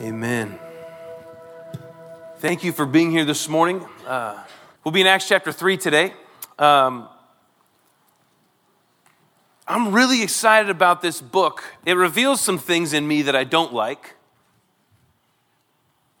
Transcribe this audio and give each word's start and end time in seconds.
Amen. 0.00 0.58
Thank 2.38 2.64
you 2.64 2.72
for 2.72 2.86
being 2.86 3.10
here 3.10 3.26
this 3.26 3.50
morning. 3.50 3.84
Uh, 4.06 4.42
we'll 4.82 4.92
be 4.92 5.02
in 5.02 5.06
Acts 5.06 5.28
chapter 5.28 5.52
3 5.52 5.76
today. 5.76 6.14
Um, 6.58 7.06
I'm 9.68 9.92
really 9.92 10.22
excited 10.22 10.70
about 10.70 11.02
this 11.02 11.20
book. 11.20 11.64
It 11.84 11.98
reveals 11.98 12.40
some 12.40 12.56
things 12.56 12.94
in 12.94 13.06
me 13.06 13.20
that 13.20 13.36
I 13.36 13.44
don't 13.44 13.74
like, 13.74 14.14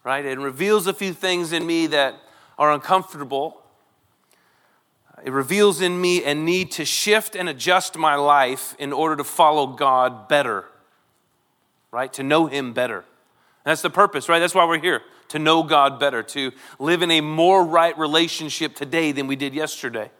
right? 0.04 0.26
It 0.26 0.38
reveals 0.38 0.86
a 0.86 0.92
few 0.92 1.14
things 1.14 1.50
in 1.50 1.66
me 1.66 1.86
that 1.86 2.16
are 2.58 2.70
uncomfortable. 2.70 3.62
It 5.24 5.32
reveals 5.32 5.80
in 5.80 5.98
me 5.98 6.22
a 6.22 6.34
need 6.34 6.70
to 6.72 6.84
shift 6.84 7.34
and 7.34 7.48
adjust 7.48 7.96
my 7.96 8.16
life 8.16 8.76
in 8.78 8.92
order 8.92 9.16
to 9.16 9.24
follow 9.24 9.68
God 9.68 10.28
better, 10.28 10.66
right? 11.90 12.12
To 12.12 12.22
know 12.22 12.44
Him 12.44 12.74
better. 12.74 13.06
That's 13.70 13.82
the 13.82 13.90
purpose, 13.90 14.28
right? 14.28 14.40
That's 14.40 14.52
why 14.52 14.64
we're 14.64 14.80
here 14.80 15.02
to 15.28 15.38
know 15.38 15.62
God 15.62 16.00
better, 16.00 16.24
to 16.24 16.50
live 16.80 17.02
in 17.02 17.10
a 17.12 17.20
more 17.20 17.64
right 17.64 17.96
relationship 17.96 18.74
today 18.74 19.12
than 19.12 19.28
we 19.28 19.36
did 19.36 19.54
yesterday. 19.54 20.10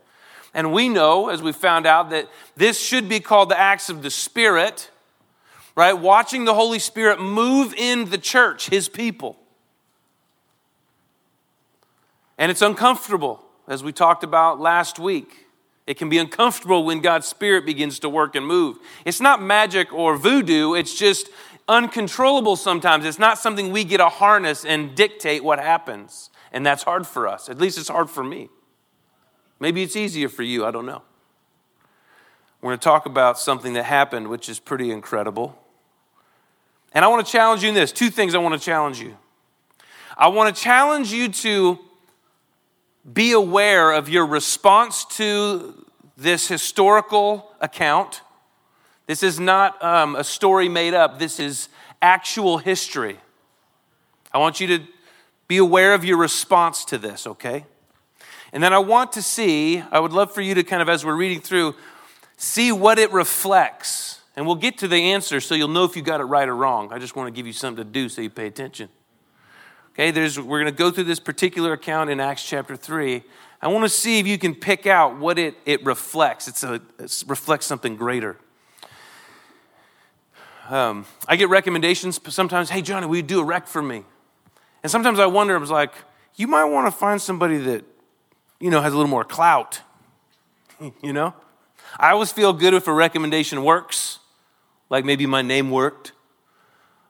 And 0.55 0.73
we 0.73 0.89
know, 0.89 1.31
as 1.31 1.43
we 1.43 1.51
found 1.51 1.85
out, 1.85 2.11
that 2.11 2.29
this 2.55 2.81
should 2.81 3.09
be 3.09 3.19
called 3.19 3.49
the 3.49 3.59
acts 3.59 3.91
of 3.91 4.05
the 4.05 4.11
Spirit, 4.11 4.89
right? 5.75 5.95
Watching 5.95 6.45
the 6.45 6.55
Holy 6.55 6.79
Spirit 6.79 7.21
move 7.21 7.75
in 7.75 8.09
the 8.11 8.19
church, 8.19 8.69
His 8.69 8.89
people. 8.89 9.37
And 12.39 12.53
it's 12.53 12.63
uncomfortable, 12.63 13.45
as 13.67 13.83
we 13.83 13.93
talked 13.93 14.23
about 14.23 14.61
last 14.61 15.01
week. 15.01 15.49
It 15.89 15.99
can 15.99 16.09
be 16.09 16.19
uncomfortable 16.19 16.85
when 16.85 17.01
God's 17.01 17.27
Spirit 17.27 17.67
begins 17.67 17.99
to 17.99 18.09
work 18.09 18.37
and 18.37 18.47
move. 18.47 18.79
It's 19.05 19.21
not 19.21 19.43
magic 19.43 19.93
or 19.93 20.17
voodoo, 20.17 20.75
it's 20.75 20.95
just 20.95 21.29
uncontrollable 21.71 22.57
sometimes. 22.57 23.05
It's 23.07 23.19
not 23.19 23.39
something 23.39 23.71
we 23.71 23.85
get 23.85 24.01
a 24.01 24.09
harness 24.09 24.65
and 24.65 24.95
dictate 24.95 25.45
what 25.45 25.61
happens. 25.61 26.29
And 26.53 26.67
that's 26.67 26.83
hard 26.83 27.07
for 27.07 27.29
us. 27.29 27.49
At 27.49 27.59
least 27.59 27.79
it's 27.79 27.89
hard 27.89 28.11
for 28.11 28.25
me. 28.25 28.51
Maybe 29.61 29.83
it's 29.83 29.95
easier 29.95 30.29
for 30.29 30.43
you. 30.43 30.67
I 30.67 30.73
don't 30.73 30.85
know. 30.85 31.03
We're 32.61 32.71
going 32.71 32.79
to 32.81 32.85
talk 32.85 33.07
about 33.07 33.39
something 33.39 33.75
that 33.75 33.85
happened, 33.85 34.29
which 34.29 34.49
is 34.49 34.59
pretty 34.59 34.91
incredible. 34.91 35.57
And 36.93 37.05
I 37.05 37.09
want 37.09 37.25
to 37.25 37.31
challenge 37.31 37.63
you 37.63 37.69
in 37.69 37.75
this 37.75 37.93
two 37.93 38.11
things 38.11 38.35
I 38.35 38.39
want 38.39 38.61
to 38.61 38.65
challenge 38.65 39.01
you. 39.01 39.17
I 40.19 40.27
want 40.29 40.55
to 40.55 40.61
challenge 40.61 41.13
you 41.13 41.29
to 41.29 41.79
be 43.11 43.31
aware 43.31 43.93
of 43.93 44.09
your 44.09 44.27
response 44.27 45.05
to 45.17 45.87
this 46.17 46.49
historical 46.49 47.55
account 47.61 48.23
this 49.11 49.25
is 49.25 49.41
not 49.41 49.83
um, 49.83 50.15
a 50.15 50.23
story 50.23 50.69
made 50.69 50.95
up, 50.95 51.19
this 51.19 51.41
is 51.41 51.69
actual 52.01 52.59
history. 52.59 53.19
I 54.33 54.39
want 54.39 54.61
you 54.61 54.69
to 54.69 54.85
be 55.49 55.57
aware 55.57 55.95
of 55.95 56.05
your 56.05 56.17
response 56.17 56.85
to 56.85 56.97
this, 56.97 57.27
okay? 57.27 57.67
And 58.53 58.63
then 58.63 58.73
I 58.73 58.79
want 58.79 59.11
to 59.15 59.23
see, 59.23 59.83
I 59.91 59.99
would 59.99 60.13
love 60.13 60.33
for 60.33 60.43
you 60.43 60.55
to 60.55 60.63
kind 60.63 60.81
of, 60.81 60.89
as 60.89 61.05
we're 61.05 61.17
reading 61.17 61.41
through, 61.41 61.75
see 62.37 62.71
what 62.71 63.01
it 63.01 63.11
reflects. 63.11 64.21
And 64.37 64.47
we'll 64.47 64.55
get 64.55 64.79
to 64.79 64.87
the 64.87 65.11
answer 65.11 65.41
so 65.41 65.57
you'll 65.57 65.67
know 65.67 65.83
if 65.83 65.97
you 65.97 66.03
got 66.03 66.21
it 66.21 66.25
right 66.27 66.49
or 66.49 66.55
wrong. 66.55 66.93
I 66.93 67.01
just 67.01 67.17
want 67.17 67.27
to 67.27 67.33
give 67.33 67.49
you 67.49 67.53
something 67.53 67.85
to 67.85 67.91
do 67.91 68.09
so 68.09 68.23
you 68.23 68.31
pay 68.31 68.47
attention. 68.47 68.91
Okay, 69.95 70.13
there's, 70.13 70.39
we're 70.39 70.61
going 70.61 70.73
to 70.73 70.79
go 70.79 70.93
through 70.93 71.03
this 71.03 71.19
particular 71.19 71.73
account 71.73 72.11
in 72.11 72.21
Acts 72.21 72.45
chapter 72.45 72.77
3. 72.77 73.25
I 73.61 73.67
want 73.67 73.85
to 73.85 73.89
see 73.89 74.21
if 74.21 74.29
you 74.29 74.39
can 74.39 74.55
pick 74.55 74.87
out 74.87 75.19
what 75.19 75.37
it, 75.37 75.57
it 75.67 75.85
reflects. 75.85 76.47
It's 76.47 76.63
a, 76.63 76.75
it 77.01 77.25
reflects 77.27 77.67
something 77.67 77.97
greater. 77.97 78.37
Um, 80.71 81.05
I 81.27 81.35
get 81.35 81.49
recommendations 81.49 82.21
sometimes, 82.33 82.71
hey, 82.71 82.81
Johnny, 82.81 83.07
will 83.07 83.17
you 83.17 83.25
do 83.25 83.41
a 83.41 83.45
rec 83.45 83.67
for 83.67 83.83
me? 83.83 84.05
And 84.85 84.91
sometimes 84.91 85.19
I 85.19 85.27
wonder, 85.27 85.57
I 85.57 85.59
was 85.59 85.71
like, 85.71 85.93
you 86.37 86.47
might 86.47 86.65
want 86.65 86.87
to 86.87 86.97
find 86.97 87.21
somebody 87.21 87.59
that, 87.59 87.85
you 88.61 88.71
know, 88.71 88.81
has 88.81 88.93
a 88.93 88.97
little 88.97 89.11
more 89.11 89.25
clout. 89.25 89.81
you 91.03 91.13
know? 91.13 91.35
I 91.99 92.13
always 92.13 92.31
feel 92.31 92.53
good 92.53 92.73
if 92.73 92.87
a 92.87 92.93
recommendation 92.93 93.65
works, 93.65 94.21
like 94.89 95.05
maybe 95.05 95.27
my 95.27 95.43
name 95.43 95.73
worked. 95.73 96.13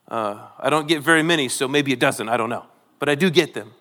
Uh, 0.09 0.49
I 0.59 0.71
don't 0.71 0.89
get 0.89 1.03
very 1.03 1.23
many, 1.23 1.51
so 1.51 1.69
maybe 1.69 1.93
it 1.93 2.01
doesn't. 2.01 2.31
I 2.31 2.39
don't 2.39 2.49
know. 2.49 2.65
But 2.99 3.11
I 3.11 3.15
do 3.15 3.29
get 3.29 3.53
them. 3.53 3.73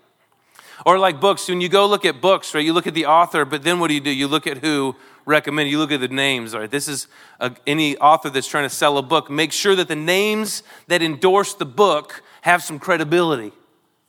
Or 0.86 0.98
like 0.98 1.20
books, 1.20 1.48
when 1.48 1.62
you 1.62 1.70
go 1.70 1.88
look 1.88 2.06
at 2.06 2.22
books, 2.22 2.54
right, 2.54 2.64
you 2.64 2.74
look 2.74 2.88
at 2.88 2.94
the 2.94 3.06
author, 3.06 3.46
but 3.46 3.64
then 3.64 3.80
what 3.80 3.90
do 3.90 3.94
you 3.94 4.00
do? 4.00 4.12
You 4.12 4.28
look 4.28 4.48
at 4.48 4.60
who 4.60 4.96
recommend 5.26 5.70
you 5.70 5.78
look 5.78 5.92
at 5.92 6.00
the 6.00 6.08
names. 6.08 6.54
Right, 6.54 6.70
this 6.70 6.88
is 6.88 7.08
a, 7.40 7.56
any 7.68 7.98
author 7.98 8.30
that's 8.30 8.48
trying 8.48 8.68
to 8.68 8.74
sell 8.74 8.98
a 8.98 9.02
book. 9.02 9.30
Make 9.30 9.52
sure 9.52 9.76
that 9.76 9.88
the 9.88 9.96
names 9.96 10.64
that 10.88 11.02
endorse 11.02 11.54
the 11.54 11.66
book 11.66 12.24
have 12.42 12.64
some 12.64 12.80
credibility, 12.80 13.52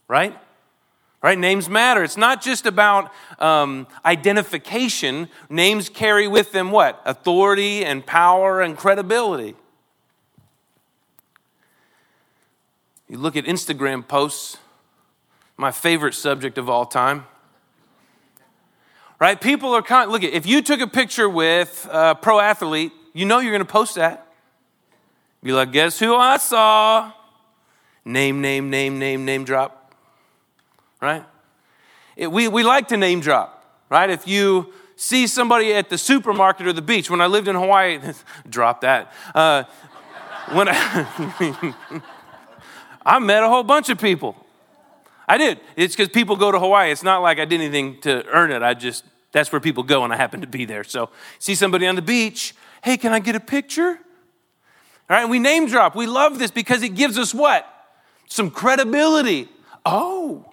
right? 0.08 0.38
Right? 1.22 1.38
Names 1.38 1.68
matter. 1.68 2.02
It's 2.02 2.16
not 2.16 2.40
just 2.40 2.64
about 2.64 3.12
um, 3.38 3.86
identification. 4.06 5.28
Names 5.50 5.90
carry 5.90 6.26
with 6.26 6.52
them 6.52 6.70
what? 6.70 7.02
Authority 7.04 7.84
and 7.84 8.04
power 8.06 8.62
and 8.62 8.74
credibility. 8.74 9.54
You 13.06 13.18
look 13.18 13.36
at 13.36 13.44
Instagram 13.44 14.06
posts, 14.06 14.56
my 15.60 15.70
favorite 15.70 16.14
subject 16.14 16.58
of 16.58 16.68
all 16.68 16.86
time 16.86 17.26
right? 19.20 19.40
People 19.40 19.72
are 19.74 19.82
kind. 19.82 20.10
Look, 20.10 20.24
if 20.24 20.46
you 20.46 20.62
took 20.62 20.80
a 20.80 20.86
picture 20.88 21.28
with 21.28 21.86
a 21.92 22.16
pro 22.16 22.40
athlete, 22.40 22.90
you 23.12 23.26
know 23.26 23.38
you're 23.38 23.52
going 23.52 23.64
to 23.64 23.70
post 23.70 23.94
that. 23.94 24.26
Be 25.42 25.52
like, 25.52 25.72
guess 25.72 25.98
who 25.98 26.16
I 26.16 26.38
saw? 26.38 27.12
Name, 28.04 28.40
name, 28.40 28.70
name, 28.70 28.98
name, 28.98 29.24
name 29.24 29.44
drop. 29.44 29.94
Right? 31.00 31.24
It, 32.16 32.32
we, 32.32 32.48
we 32.48 32.62
like 32.62 32.88
to 32.88 32.96
name 32.96 33.20
drop, 33.20 33.64
right? 33.88 34.10
If 34.10 34.26
you 34.26 34.72
see 34.96 35.26
somebody 35.26 35.72
at 35.72 35.88
the 35.88 35.96
supermarket 35.96 36.66
or 36.66 36.72
the 36.72 36.82
beach, 36.82 37.10
when 37.10 37.20
I 37.20 37.26
lived 37.26 37.48
in 37.48 37.56
Hawaii, 37.56 37.98
drop 38.48 38.80
that. 38.82 39.12
Uh, 39.34 39.64
when 40.52 40.68
I, 40.68 41.74
I 43.06 43.18
met 43.18 43.42
a 43.42 43.48
whole 43.48 43.62
bunch 43.62 43.88
of 43.88 43.98
people. 43.98 44.34
I 45.30 45.38
did. 45.38 45.60
It's 45.76 45.94
because 45.94 46.08
people 46.08 46.34
go 46.34 46.50
to 46.50 46.58
Hawaii. 46.58 46.90
It's 46.90 47.04
not 47.04 47.22
like 47.22 47.38
I 47.38 47.44
did 47.44 47.60
anything 47.60 48.00
to 48.00 48.26
earn 48.32 48.50
it. 48.50 48.64
I 48.64 48.74
just, 48.74 49.04
that's 49.30 49.52
where 49.52 49.60
people 49.60 49.84
go, 49.84 50.02
and 50.02 50.12
I 50.12 50.16
happen 50.16 50.40
to 50.40 50.48
be 50.48 50.64
there. 50.64 50.82
So, 50.82 51.08
see 51.38 51.54
somebody 51.54 51.86
on 51.86 51.94
the 51.94 52.02
beach. 52.02 52.52
Hey, 52.82 52.96
can 52.96 53.12
I 53.12 53.20
get 53.20 53.36
a 53.36 53.40
picture? 53.40 53.90
All 55.08 55.16
right, 55.16 55.28
we 55.28 55.38
name 55.38 55.68
drop. 55.68 55.94
We 55.94 56.08
love 56.08 56.40
this 56.40 56.50
because 56.50 56.82
it 56.82 56.96
gives 56.96 57.16
us 57.16 57.32
what? 57.32 57.64
Some 58.26 58.50
credibility. 58.50 59.48
Oh, 59.86 60.52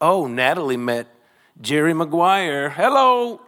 oh, 0.00 0.28
Natalie 0.28 0.76
met 0.76 1.08
Jerry 1.60 1.94
Maguire. 1.94 2.70
Hello. 2.70 3.40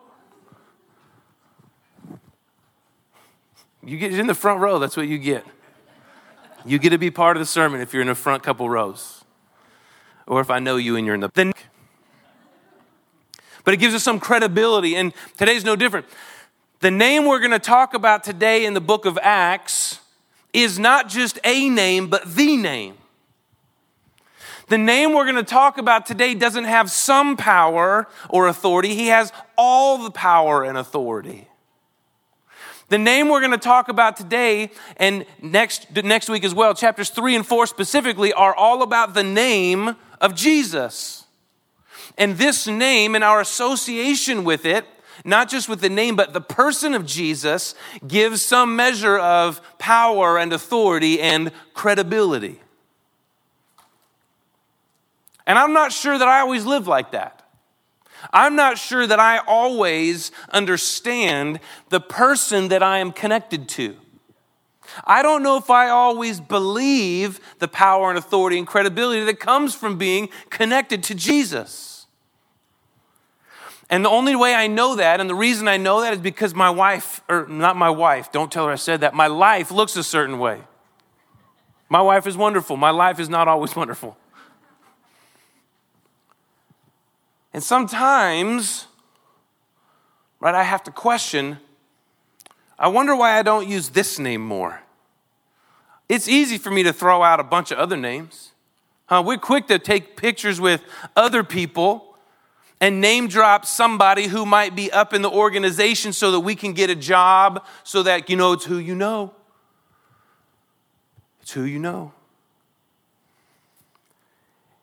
You 3.85 3.97
get 3.97 4.13
in 4.13 4.27
the 4.27 4.35
front 4.35 4.59
row, 4.59 4.81
that's 4.81 4.97
what 4.97 5.07
you 5.07 5.19
get. 5.19 5.47
You 6.65 6.81
get 6.81 6.91
to 6.91 6.99
be 6.99 7.13
part 7.13 7.37
of 7.37 7.41
the 7.41 7.47
sermon 7.47 7.81
if 7.81 7.93
you're 7.93 8.03
in 8.03 8.09
the 8.09 8.17
front 8.17 8.43
couple 8.43 8.69
rows 8.69 9.23
or 10.27 10.41
if 10.41 10.51
I 10.51 10.59
know 10.59 10.77
you 10.77 10.97
and 10.97 11.07
you're 11.07 11.15
in 11.15 11.21
the. 11.21 11.31
Then, 11.33 11.53
but 13.65 13.75
it 13.75 13.79
gives 13.79 13.95
us 13.95 14.03
some 14.03 14.21
credibility, 14.21 14.97
and 14.97 15.13
today's 15.37 15.65
no 15.65 15.77
different. 15.77 16.07
The 16.81 16.91
name 16.91 17.25
we're 17.25 17.39
going 17.41 17.53
to 17.53 17.59
talk 17.59 17.95
about 17.95 18.23
today 18.23 18.65
in 18.65 18.75
the 18.75 18.81
book 18.81 19.07
of 19.07 19.19
Acts 19.23 20.01
is 20.53 20.79
not 20.79 21.09
just 21.09 21.39
a 21.45 21.69
name, 21.69 22.09
but 22.09 22.25
the 22.35 22.57
name. 22.57 22.97
The 24.69 24.79
name 24.79 25.13
we're 25.13 25.25
going 25.25 25.37
to 25.37 25.45
talk 25.45 25.79
about 25.79 26.07
today 26.07 26.35
doesn't 26.35 26.65
have 26.65 26.91
some 26.91 27.37
power 27.37 28.09
or 28.29 28.49
authority, 28.49 28.95
he 28.95 29.09
has 29.09 29.33
all 29.57 29.99
the 29.99 30.11
power 30.11 30.65
and 30.65 30.77
authority. 30.77 31.49
The 32.89 32.99
name 32.99 33.29
we're 33.29 33.41
going 33.41 33.53
to 33.53 33.59
talk 33.59 33.89
about 33.89 34.17
today 34.17 34.71
and 34.97 35.27
next, 35.43 35.93
next 36.05 36.29
week 36.29 36.45
as 36.45 36.55
well, 36.55 36.73
chapters 36.73 37.11
three 37.11 37.35
and 37.35 37.45
four 37.45 37.67
specifically, 37.67 38.33
are 38.33 38.55
all 38.55 38.83
about 38.83 39.15
the 39.15 39.25
name 39.25 39.97
of 40.21 40.35
Jesus. 40.35 41.25
And 42.19 42.39
this 42.39 42.67
name 42.67 43.15
and 43.15 43.23
our 43.23 43.41
association 43.41 44.45
with 44.45 44.65
it, 44.65 44.87
not 45.25 45.49
just 45.49 45.69
with 45.69 45.81
the 45.81 45.89
name, 45.89 46.17
but 46.17 46.33
the 46.33 46.41
person 46.41 46.95
of 46.95 47.07
Jesus, 47.07 47.75
gives 48.07 48.43
some 48.43 48.77
measure 48.77 49.19
of 49.19 49.61
power 49.79 50.39
and 50.39 50.53
authority 50.53 51.21
and 51.21 51.51
credibility. 51.75 52.61
And 55.47 55.59
I'm 55.59 55.73
not 55.73 55.93
sure 55.93 56.19
that 56.19 56.29
I 56.29 56.41
always 56.41 56.65
live 56.65 56.87
like 56.87 57.13
that. 57.13 57.43
I'm 58.33 58.57
not 58.57 58.79
sure 58.79 59.07
that 59.07 59.21
I 59.21 59.39
always 59.39 60.33
understand 60.51 61.61
the 61.91 62.01
person 62.01 62.69
that 62.69 62.83
I 62.83 62.99
am 62.99 63.13
connected 63.13 63.69
to. 63.71 63.97
I 65.05 65.23
don't 65.23 65.43
know 65.43 65.57
if 65.57 65.71
I 65.71 65.89
always 65.89 66.41
believe 66.41 67.41
the 67.59 67.69
power 67.69 68.09
and 68.11 68.19
authority 68.19 68.59
and 68.59 68.67
credibility 68.67 69.25
that 69.25 69.41
comes 69.41 69.75
from 69.75 69.99
being 69.99 70.29
connected 70.51 71.03
to 71.05 71.15
Jesus. 71.15 72.07
And 73.89 74.05
the 74.05 74.11
only 74.11 74.35
way 74.35 74.55
I 74.55 74.67
know 74.67 74.97
that, 74.97 75.21
and 75.21 75.31
the 75.31 75.35
reason 75.35 75.69
I 75.69 75.77
know 75.77 76.01
that 76.01 76.13
is 76.13 76.19
because 76.19 76.55
my 76.55 76.71
wife, 76.71 77.21
or 77.29 77.47
not 77.47 77.77
my 77.77 77.91
wife, 77.91 78.33
don't 78.33 78.51
tell 78.51 78.67
her 78.67 78.73
I 78.73 78.77
said 78.77 79.01
that, 79.03 79.15
my 79.15 79.29
life 79.29 79.71
looks 79.71 79.97
a 79.97 80.03
certain 80.03 80.39
way. 80.39 80.61
My 81.89 82.01
wife 82.01 82.27
is 82.27 82.37
wonderful. 82.37 82.77
My 82.77 82.91
life 82.91 83.21
is 83.21 83.29
not 83.29 83.47
always 83.47 83.77
wonderful. 83.77 84.17
And 87.53 87.63
sometimes, 87.63 88.87
right, 90.41 90.55
I 90.55 90.65
have 90.65 90.83
to 90.85 90.91
question 90.91 91.59
I 92.79 92.89
wonder 92.89 93.17
why 93.17 93.39
I 93.39 93.43
don't 93.43 93.69
use 93.69 93.91
this 93.91 94.19
name 94.19 94.43
more. 94.43 94.81
It's 96.09 96.29
easy 96.29 96.59
for 96.59 96.71
me 96.71 96.83
to 96.85 96.93
throw 96.93 97.23
out 97.23 97.41
a 97.41 97.45
bunch 97.45 97.71
of 97.71 97.79
other 97.79 97.97
names. 97.97 98.53
Huh? 99.07 99.23
We're 99.25 99.39
quick 99.39 99.67
to 99.69 99.79
take 99.79 100.17
pictures 100.17 100.61
with 100.61 100.83
other 101.17 101.43
people 101.43 102.17
and 102.81 103.01
name 103.01 103.29
drop 103.29 103.65
somebody 103.65 104.27
who 104.27 104.45
might 104.45 104.77
be 104.77 104.93
up 104.93 105.15
in 105.15 105.23
the 105.23 105.31
organization 105.31 106.13
so 106.13 106.31
that 106.33 106.41
we 106.41 106.55
can 106.55 106.75
get 106.75 106.91
a 106.91 106.95
job, 106.95 107.65
so 107.85 108.03
that, 108.03 108.29
you 108.29 108.37
know, 108.37 108.53
it's 108.53 108.65
who 108.65 108.79
you 108.79 108.95
know. 108.95 109.33
It's 111.41 111.53
who 111.53 111.63
you 111.63 111.79
know. 111.79 112.13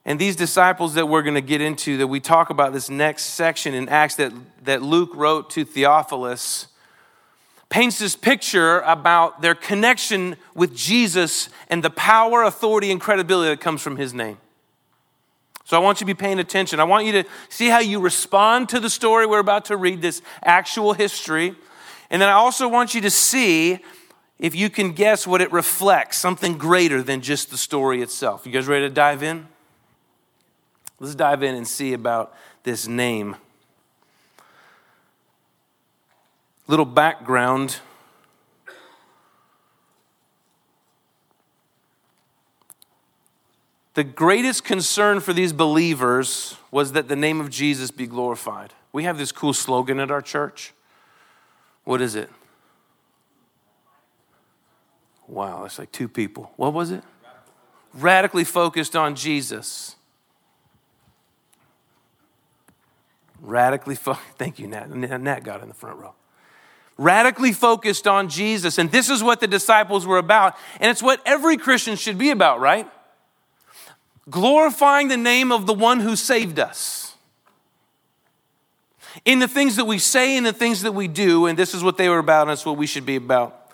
And 0.06 0.20
these 0.20 0.36
disciples 0.36 0.96
that 0.96 1.08
we're 1.08 1.22
going 1.22 1.36
to 1.36 1.42
get 1.42 1.62
into, 1.62 1.98
that 1.98 2.08
we 2.08 2.20
talk 2.20 2.50
about 2.50 2.74
this 2.74 2.90
next 2.90 3.24
section 3.26 3.74
in 3.74 3.88
Acts 3.88 4.16
that, 4.16 4.34
that 4.64 4.82
Luke 4.82 5.12
wrote 5.14 5.50
to 5.52 5.64
Theophilus, 5.64 6.68
paints 7.74 7.98
this 7.98 8.16
picture 8.16 8.82
about 8.82 9.42
their 9.42 9.56
connection 9.56 10.36
with 10.54 10.76
Jesus 10.76 11.50
and 11.70 11.84
the 11.84 11.90
power, 11.90 12.44
authority, 12.44 12.92
and 12.92 13.02
credibility 13.02 13.50
that 13.50 13.60
comes 13.60 13.82
from 13.82 13.98
his 13.98 14.14
name. 14.14 14.38
So 15.66 15.76
I 15.76 15.80
want 15.80 16.00
you 16.00 16.06
to 16.06 16.14
be 16.14 16.14
paying 16.14 16.38
attention. 16.38 16.80
I 16.80 16.84
want 16.84 17.08
you 17.08 17.12
to 17.14 17.26
see 17.50 17.70
how 17.70 17.80
you 17.80 18.00
respond 18.00 18.70
to 18.70 18.80
the 18.80 18.92
story 18.92 19.26
we're 19.26 19.40
about 19.40 19.66
to 19.66 19.76
read, 19.76 20.04
this 20.04 20.22
actual 20.44 20.94
history. 20.94 21.56
And 22.12 22.22
then 22.22 22.30
I 22.30 22.34
also 22.34 22.68
want 22.68 22.94
you 22.94 23.02
to 23.02 23.10
see 23.10 23.80
if 24.38 24.54
you 24.54 24.70
can 24.70 24.92
guess 24.92 25.26
what 25.26 25.42
it 25.42 25.52
reflects, 25.52 26.20
something 26.20 26.60
greater 26.60 27.02
than 27.02 27.22
just 27.22 27.50
the 27.50 27.58
story 27.58 28.04
itself. 28.04 28.46
You 28.46 28.52
guys 28.52 28.68
ready 28.68 28.88
to 28.88 28.94
dive 28.94 29.24
in? 29.24 29.48
Let's 31.00 31.16
dive 31.16 31.42
in 31.42 31.56
and 31.56 31.68
see 31.68 31.94
about 31.94 32.38
this 32.62 32.88
name. 32.88 33.36
Little 36.68 36.86
background. 36.86 37.80
The 43.94 44.04
greatest 44.04 44.64
concern 44.64 45.20
for 45.20 45.34
these 45.34 45.54
believers 45.54 46.58
was 46.72 46.94
that 46.94 47.08
the 47.08 47.16
name 47.16 47.40
of 47.40 47.50
Jesus 47.50 47.92
be 47.92 48.08
glorified. 48.08 48.74
We 48.92 49.04
have 49.04 49.18
this 49.18 49.32
cool 49.32 49.54
slogan 49.54 50.00
at 50.00 50.10
our 50.10 50.22
church. 50.22 50.74
What 51.84 52.02
is 52.02 52.16
it? 52.16 52.30
Wow, 55.28 55.64
that's 55.64 55.80
like 55.80 55.92
two 55.92 56.08
people. 56.08 56.52
What 56.56 56.74
was 56.74 56.92
it? 56.92 57.04
Radically 57.94 58.44
focused 58.44 58.96
on 58.96 59.16
Jesus. 59.16 59.96
Radically 63.40 63.96
focused. 63.96 64.26
Thank 64.38 64.58
you, 64.58 64.68
Nat. 64.68 64.90
Nat 64.90 65.44
got 65.44 65.62
in 65.62 65.68
the 65.68 65.76
front 65.76 66.00
row 66.00 66.16
radically 66.98 67.52
focused 67.52 68.08
on 68.08 68.30
Jesus. 68.30 68.78
And 68.78 68.92
this 68.92 69.10
is 69.10 69.24
what 69.24 69.40
the 69.40 69.48
disciples 69.48 70.06
were 70.06 70.18
about. 70.18 70.56
And 70.80 70.90
it's 70.90 71.02
what 71.02 71.22
every 71.26 71.58
Christian 71.58 71.96
should 71.96 72.18
be 72.18 72.30
about, 72.30 72.60
right? 72.60 72.90
Glorifying 74.30 75.08
the 75.08 75.18
name 75.18 75.52
of 75.52 75.66
the 75.66 75.74
one 75.74 76.00
who 76.00 76.16
saved 76.16 76.60
us. 76.60 77.16
In 79.26 79.40
the 79.40 79.48
things 79.48 79.76
that 79.76 79.86
we 79.86 80.00
say 80.00 80.38
and 80.38 80.46
the 80.46 80.54
things 80.54 80.82
that 80.82 80.94
we 80.94 81.08
do, 81.08 81.46
and 81.46 81.58
this 81.58 81.74
is 81.74 81.84
what 81.84 81.98
they 81.98 82.10
were 82.10 82.18
about, 82.18 82.44
and 82.44 82.50
that's 82.52 82.66
what 82.66 82.78
we 82.78 82.88
should 82.88 83.06
be 83.06 83.16
about. 83.16 83.72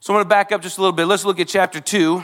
So 0.00 0.12
I'm 0.12 0.16
going 0.16 0.24
to 0.24 0.28
back 0.28 0.52
up 0.52 0.62
just 0.62 0.78
a 0.78 0.80
little 0.80 0.92
bit. 0.92 1.06
Let's 1.06 1.24
look 1.24 1.40
at 1.40 1.48
chapter 1.48 1.80
2. 1.80 2.22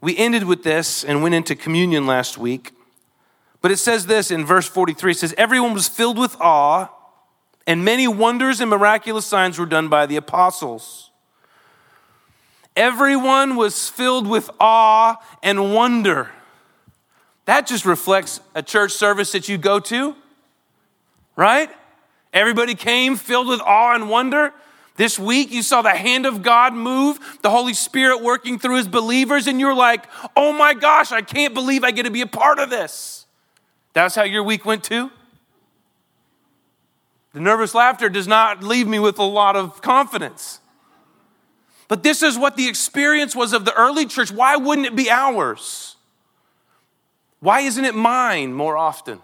We 0.00 0.16
ended 0.16 0.44
with 0.44 0.62
this 0.62 1.04
and 1.04 1.22
went 1.22 1.34
into 1.34 1.56
communion 1.56 2.06
last 2.06 2.38
week. 2.38 2.72
But 3.60 3.72
it 3.72 3.78
says 3.78 4.06
this 4.06 4.30
in 4.30 4.46
verse 4.46 4.68
43 4.68 5.12
it 5.12 5.18
says, 5.18 5.34
Everyone 5.36 5.74
was 5.74 5.88
filled 5.88 6.18
with 6.18 6.36
awe 6.40 6.88
and 7.68 7.84
many 7.84 8.08
wonders 8.08 8.62
and 8.62 8.70
miraculous 8.70 9.26
signs 9.26 9.58
were 9.58 9.66
done 9.66 9.88
by 9.88 10.06
the 10.06 10.16
apostles. 10.16 11.10
Everyone 12.74 13.56
was 13.56 13.90
filled 13.90 14.26
with 14.26 14.48
awe 14.58 15.16
and 15.42 15.74
wonder. 15.74 16.30
That 17.44 17.66
just 17.66 17.84
reflects 17.84 18.40
a 18.54 18.62
church 18.62 18.92
service 18.92 19.32
that 19.32 19.50
you 19.50 19.58
go 19.58 19.80
to, 19.80 20.16
right? 21.36 21.68
Everybody 22.32 22.74
came 22.74 23.16
filled 23.16 23.48
with 23.48 23.60
awe 23.60 23.94
and 23.94 24.08
wonder. 24.08 24.54
This 24.96 25.18
week, 25.18 25.52
you 25.52 25.62
saw 25.62 25.82
the 25.82 25.90
hand 25.90 26.24
of 26.24 26.42
God 26.42 26.72
move, 26.72 27.18
the 27.42 27.50
Holy 27.50 27.74
Spirit 27.74 28.22
working 28.22 28.58
through 28.58 28.76
his 28.76 28.88
believers, 28.88 29.46
and 29.46 29.60
you're 29.60 29.74
like, 29.74 30.06
oh 30.34 30.54
my 30.54 30.72
gosh, 30.72 31.12
I 31.12 31.20
can't 31.20 31.52
believe 31.52 31.84
I 31.84 31.90
get 31.90 32.04
to 32.04 32.10
be 32.10 32.22
a 32.22 32.26
part 32.26 32.58
of 32.58 32.70
this. 32.70 33.26
That's 33.92 34.14
how 34.14 34.24
your 34.24 34.42
week 34.42 34.64
went 34.64 34.84
too? 34.84 35.10
The 37.38 37.44
nervous 37.44 37.72
laughter 37.72 38.08
does 38.08 38.26
not 38.26 38.64
leave 38.64 38.88
me 38.88 38.98
with 38.98 39.16
a 39.20 39.22
lot 39.22 39.54
of 39.54 39.80
confidence. 39.80 40.58
But 41.86 42.02
this 42.02 42.20
is 42.20 42.36
what 42.36 42.56
the 42.56 42.66
experience 42.66 43.36
was 43.36 43.52
of 43.52 43.64
the 43.64 43.72
early 43.74 44.06
church. 44.06 44.32
Why 44.32 44.56
wouldn't 44.56 44.88
it 44.88 44.96
be 44.96 45.08
ours? 45.08 45.94
Why 47.38 47.60
isn't 47.60 47.84
it 47.84 47.94
mine 47.94 48.54
more 48.54 48.76
often? 48.76 49.22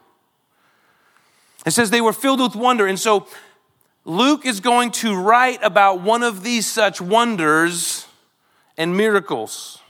It 1.66 1.72
says 1.72 1.90
they 1.90 2.00
were 2.00 2.12
filled 2.12 2.38
with 2.38 2.54
wonder. 2.54 2.86
And 2.86 3.00
so 3.00 3.26
Luke 4.04 4.46
is 4.46 4.60
going 4.60 4.92
to 4.92 5.20
write 5.20 5.58
about 5.64 6.00
one 6.00 6.22
of 6.22 6.44
these 6.44 6.68
such 6.68 7.00
wonders 7.00 8.06
and 8.76 8.96
miracles 8.96 9.80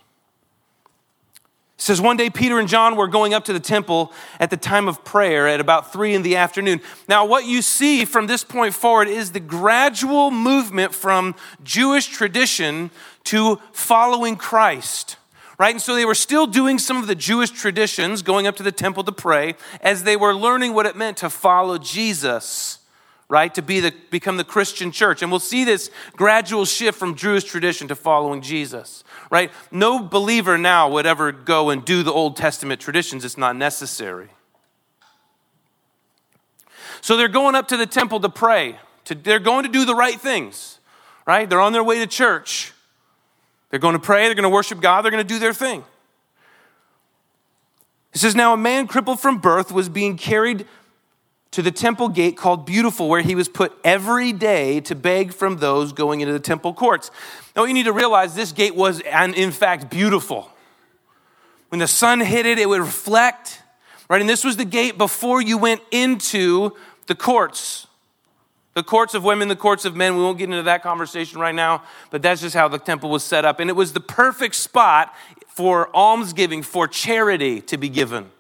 says 1.77 2.01
one 2.01 2.17
day 2.17 2.31
Peter 2.31 2.59
and 2.59 2.69
John 2.69 2.97
were 2.97 3.09
going 3.09 3.35
up 3.35 3.45
to 3.47 3.53
the 3.53 3.61
temple 3.61 4.13
at 4.39 4.51
the 4.51 4.57
time 4.57 4.89
of 4.89 5.05
prayer 5.05 5.49
at 5.49 5.61
about 5.61 5.93
three 5.93 6.15
in 6.15 6.23
the 6.23 6.37
afternoon. 6.37 6.81
Now, 7.09 7.27
what 7.27 7.47
you 7.47 7.63
see 7.63 8.05
from 8.05 8.27
this 8.27 8.45
point 8.45 8.75
forward 8.75 9.09
is 9.09 9.33
the 9.33 9.41
gradual 9.41 10.31
movement 10.31 10.95
from 10.95 11.35
Jewish 11.63 12.07
tradition 12.07 12.91
to 13.25 13.61
following 13.73 14.37
Christ. 14.37 15.17
Right? 15.57 15.75
And 15.75 15.81
so 15.81 15.95
they 15.95 16.05
were 16.05 16.17
still 16.17 16.49
doing 16.49 16.79
some 16.79 16.97
of 16.97 17.07
the 17.07 17.15
Jewish 17.15 17.51
traditions, 17.51 18.23
going 18.23 18.49
up 18.49 18.57
to 18.57 18.65
the 18.65 18.73
temple 18.73 19.05
to 19.05 19.13
pray, 19.13 19.55
as 19.81 20.03
they 20.03 20.17
were 20.17 20.35
learning 20.35 20.75
what 20.75 20.85
it 20.85 20.97
meant 20.97 21.17
to 21.19 21.31
follow 21.31 21.79
Jesus 21.79 22.81
right? 23.29 23.55
To 23.55 23.63
be 23.63 23.81
the, 23.81 23.93
become 24.11 24.37
the 24.37 24.45
Christian 24.45 24.93
church. 24.93 25.23
And 25.23 25.31
we'll 25.31 25.41
see 25.41 25.65
this 25.65 25.91
gradual 26.13 26.65
shift 26.65 26.99
from 26.99 27.15
Jewish 27.15 27.45
tradition 27.45 27.89
to 27.89 27.95
following 27.95 28.43
Jesus, 28.43 29.05
right? 29.31 29.51
No 29.71 29.99
believer 30.01 30.59
now 30.59 30.91
would 30.91 31.07
ever 31.07 31.33
go 31.33 31.71
and 31.71 31.85
do 31.85 32.03
the 32.03 32.13
Old 32.13 32.37
Testament 32.37 32.81
traditions, 32.81 33.25
it's 33.25 33.39
not 33.39 33.57
necessary. 33.57 34.29
So 37.01 37.17
they're 37.17 37.29
going 37.29 37.55
up 37.55 37.69
to 37.69 37.77
the 37.77 37.87
temple 37.87 38.21
to 38.21 38.29
pray. 38.29 38.79
To, 39.07 39.15
they're 39.15 39.39
going 39.39 39.65
to 39.65 39.71
do 39.71 39.85
the 39.85 39.95
right 39.95 40.19
things, 40.19 40.79
right? 41.27 41.49
They're 41.49 41.61
on 41.61 41.75
their 41.75 41.85
way 41.85 41.99
to 41.99 42.07
church. 42.07 42.73
They're 43.69 43.81
going 43.81 43.95
to 43.95 43.99
pray, 43.99 44.27
they're 44.27 44.35
going 44.35 44.45
to 44.45 44.49
worship 44.49 44.81
God, 44.81 45.03
they're 45.03 45.11
going 45.11 45.27
to 45.27 45.29
do 45.29 45.39
their 45.39 45.53
thing. 45.53 45.85
It 48.15 48.19
says, 48.19 48.35
Now 48.35 48.55
a 48.55 48.57
man 48.57 48.87
crippled 48.87 49.21
from 49.21 49.39
birth 49.39 49.73
was 49.73 49.89
being 49.89 50.17
carried 50.17 50.67
to 51.55 51.63
the 51.63 51.71
temple 51.71 52.09
gate 52.09 52.37
called 52.37 52.67
Beautiful, 52.67 53.09
where 53.09 53.21
he 53.23 53.37
was 53.37 53.49
put 53.49 53.73
every 53.85 54.33
day 54.33 54.81
to 54.81 54.97
beg 54.97 55.33
from 55.33 55.59
those 55.59 55.93
going 55.93 56.21
into 56.21 56.33
the 56.33 56.41
temple 56.41 56.75
courts. 56.75 57.13
Now, 57.55 57.63
what 57.63 57.69
you 57.69 57.75
need 57.75 57.85
to 57.85 57.93
realize 57.93 58.35
this 58.35 58.51
gate 58.51 58.75
was, 58.75 59.01
and 59.03 59.37
in 59.37 59.53
fact, 59.53 59.89
beautiful. 59.89 60.51
When 61.69 61.79
the 61.79 61.87
sun 61.87 62.19
hit 62.19 62.45
it, 62.45 62.59
it 62.59 62.69
would 62.69 62.81
reflect, 62.81 63.63
right? 64.11 64.21
And 64.21 64.29
this 64.29 64.43
was 64.43 64.57
the 64.57 64.65
gate 64.65 64.99
before 64.99 65.41
you 65.41 65.57
went 65.57 65.81
into 65.93 66.73
the 67.07 67.15
courts. 67.15 67.87
The 68.73 68.83
courts 68.83 69.15
of 69.15 69.23
women, 69.23 69.47
the 69.47 69.55
courts 69.55 69.85
of 69.85 69.95
men. 69.95 70.17
We 70.17 70.23
won't 70.23 70.39
get 70.39 70.51
into 70.51 70.65
that 70.65 70.83
conversation 70.83 71.39
right 71.39 71.55
now, 71.55 71.85
but 72.11 72.21
that's 72.21 72.41
just 72.41 72.57
how 72.57 72.67
the 72.67 72.79
temple 72.79 73.11
was 73.11 73.23
set 73.23 73.45
up. 73.45 73.61
And 73.61 73.71
it 73.71 73.75
was 73.75 73.93
the 73.93 74.01
perfect 74.01 74.57
spot 74.57 75.15
for 75.47 75.89
almsgiving, 75.95 76.65
for 76.65 76.89
charity 76.89 77.61
to 77.61 77.77
be 77.77 77.89
given. 77.89 78.33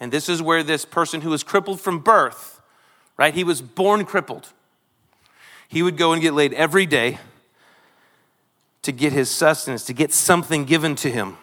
And 0.00 0.12
this 0.12 0.28
is 0.28 0.42
where 0.42 0.62
this 0.62 0.84
person 0.84 1.20
who 1.20 1.30
was 1.30 1.42
crippled 1.42 1.80
from 1.80 2.00
birth, 2.00 2.60
right? 3.16 3.34
He 3.34 3.44
was 3.44 3.62
born 3.62 4.04
crippled. 4.04 4.52
He 5.68 5.82
would 5.82 5.96
go 5.96 6.12
and 6.12 6.20
get 6.20 6.34
laid 6.34 6.52
every 6.54 6.86
day 6.86 7.18
to 8.82 8.92
get 8.92 9.12
his 9.12 9.30
sustenance, 9.30 9.84
to 9.86 9.92
get 9.92 10.12
something 10.12 10.64
given 10.64 10.94
to 10.96 11.10
him. 11.10 11.36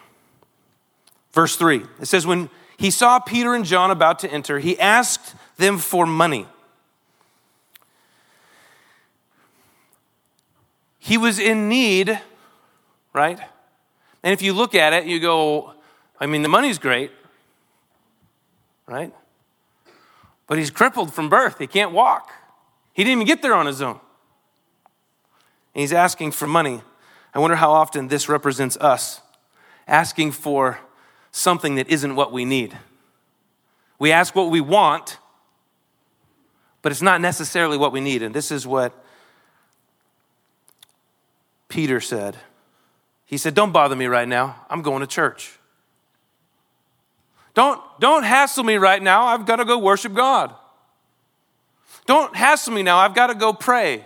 Verse 1.32 1.56
3, 1.56 1.84
it 2.00 2.06
says, 2.06 2.26
When 2.26 2.50
he 2.76 2.90
saw 2.90 3.18
Peter 3.18 3.54
and 3.54 3.64
John 3.64 3.90
about 3.90 4.18
to 4.20 4.30
enter, 4.30 4.58
he 4.58 4.78
asked 4.78 5.34
them 5.56 5.78
for 5.78 6.06
money. 6.06 6.46
He 10.98 11.18
was 11.18 11.38
in 11.38 11.68
need, 11.68 12.20
right? 13.12 13.40
And 14.22 14.32
if 14.32 14.40
you 14.40 14.52
look 14.52 14.74
at 14.74 14.92
it, 14.92 15.06
you 15.06 15.18
go, 15.18 15.74
I 16.20 16.26
mean, 16.26 16.42
the 16.42 16.48
money's 16.48 16.78
great, 16.78 17.10
right? 18.86 19.12
But 20.46 20.58
he's 20.58 20.70
crippled 20.70 21.14
from 21.14 21.28
birth. 21.28 21.58
He 21.58 21.66
can't 21.66 21.92
walk. 21.92 22.30
He 22.92 23.04
didn't 23.04 23.18
even 23.22 23.26
get 23.26 23.42
there 23.42 23.54
on 23.54 23.66
his 23.66 23.80
own. 23.80 23.98
And 25.74 25.80
he's 25.80 25.92
asking 25.92 26.32
for 26.32 26.46
money. 26.46 26.82
I 27.34 27.38
wonder 27.38 27.56
how 27.56 27.72
often 27.72 28.08
this 28.08 28.28
represents 28.28 28.76
us 28.76 29.20
asking 29.88 30.32
for 30.32 30.78
something 31.30 31.76
that 31.76 31.88
isn't 31.88 32.14
what 32.14 32.32
we 32.32 32.44
need. 32.44 32.76
We 33.98 34.12
ask 34.12 34.34
what 34.34 34.50
we 34.50 34.60
want, 34.60 35.18
but 36.82 36.92
it's 36.92 37.02
not 37.02 37.20
necessarily 37.20 37.78
what 37.78 37.92
we 37.92 38.00
need. 38.00 38.22
And 38.22 38.34
this 38.34 38.50
is 38.50 38.66
what 38.66 38.92
Peter 41.68 42.00
said. 42.00 42.36
He 43.24 43.38
said, 43.38 43.54
Don't 43.54 43.72
bother 43.72 43.96
me 43.96 44.06
right 44.06 44.28
now. 44.28 44.66
I'm 44.68 44.82
going 44.82 45.00
to 45.00 45.06
church. 45.06 45.58
Don't, 47.54 47.80
don't 48.00 48.22
hassle 48.22 48.64
me 48.64 48.76
right 48.76 49.02
now. 49.02 49.26
I've 49.26 49.46
got 49.46 49.56
to 49.56 49.64
go 49.64 49.78
worship 49.78 50.14
God. 50.14 50.54
Don't 52.06 52.34
hassle 52.34 52.72
me 52.72 52.82
now. 52.82 52.98
I've 52.98 53.14
got 53.14 53.28
to 53.28 53.34
go 53.34 53.52
pray. 53.52 54.04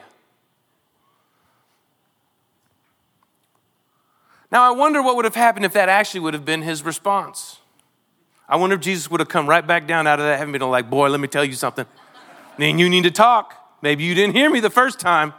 Now, 4.51 4.63
I 4.63 4.71
wonder 4.77 5.03
what 5.03 5.17
would 5.17 5.25
have 5.25 5.35
happened 5.35 5.65
if 5.65 5.73
that 5.73 5.89
actually 5.89 6.21
would 6.21 6.35
have 6.35 6.45
been 6.45 6.63
his 6.63 6.85
response. 6.85 7.59
I 8.49 8.57
wonder 8.57 8.77
if 8.77 8.83
Jesus 8.83 9.11
would 9.11 9.21
have 9.21 9.29
come 9.29 9.49
right 9.49 9.67
back 9.67 9.87
down 9.87 10.07
out 10.07 10.21
of 10.21 10.27
that 10.27 10.39
heaven 10.39 10.55
and 10.55 10.61
been 10.61 10.71
like, 10.71 10.89
Boy, 10.89 11.09
let 11.09 11.21
me 11.21 11.29
tell 11.29 11.45
you 11.45 11.55
something. 11.55 11.87
Then 12.59 12.79
you 12.79 12.89
need 12.89 13.03
to 13.03 13.11
talk. 13.11 13.55
Maybe 13.83 14.05
you 14.05 14.15
didn't 14.15 14.35
hear 14.35 14.49
me 14.49 14.61
the 14.61 14.71
first 14.71 15.01
time. 15.01 15.35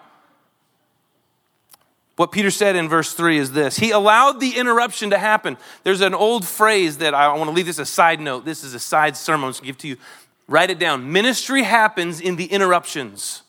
What 2.18 2.32
Peter 2.32 2.50
said 2.50 2.76
in 2.76 2.90
verse 2.90 3.14
3 3.14 3.38
is 3.38 3.52
this 3.52 3.78
He 3.78 3.92
allowed 3.92 4.40
the 4.40 4.58
interruption 4.58 5.12
to 5.12 5.18
happen. 5.18 5.56
There's 5.84 6.02
an 6.02 6.14
old 6.14 6.46
phrase 6.46 6.98
that 6.98 7.14
I 7.14 7.32
want 7.34 7.50
to 7.50 7.56
leave 7.56 7.68
this 7.68 7.80
as 7.80 7.88
a 7.88 7.92
side 7.92 8.20
note. 8.20 8.44
This 8.44 8.64
is 8.64 8.74
a 8.74 8.80
side 8.80 9.16
sermon 9.16 9.54
to 9.54 9.62
give 9.62 9.78
to 9.80 9.88
you. 9.88 9.98
Write 10.48 10.72
it 10.72 10.80
down. 10.80 11.12
Ministry 11.12 11.64
happens 11.64 12.20
in 12.20 12.36
the 12.36 12.46
interruptions. 12.46 13.44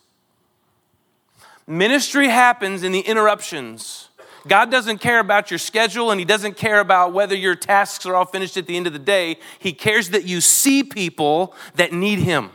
Ministry 1.65 2.27
happens 2.27 2.83
in 2.83 2.91
the 2.91 2.99
interruptions. 2.99 4.09
God 4.47 4.69
doesn't 4.69 4.99
care 4.99 5.19
about 5.19 5.49
your 5.49 5.57
schedule 5.57 6.11
and 6.11 6.19
He 6.19 6.25
doesn't 6.25 6.55
care 6.55 6.79
about 6.79 7.11
whether 7.11 7.35
your 7.35 7.55
tasks 7.55 8.05
are 8.05 8.15
all 8.15 8.25
finished 8.25 8.55
at 8.55 8.67
the 8.67 8.77
end 8.77 8.85
of 8.85 8.93
the 8.93 8.99
day. 8.99 9.37
He 9.57 9.73
cares 9.73 10.09
that 10.09 10.25
you 10.25 10.41
see 10.41 10.83
people 10.83 11.55
that 11.73 11.91
need 11.91 12.19
Him 12.19 12.51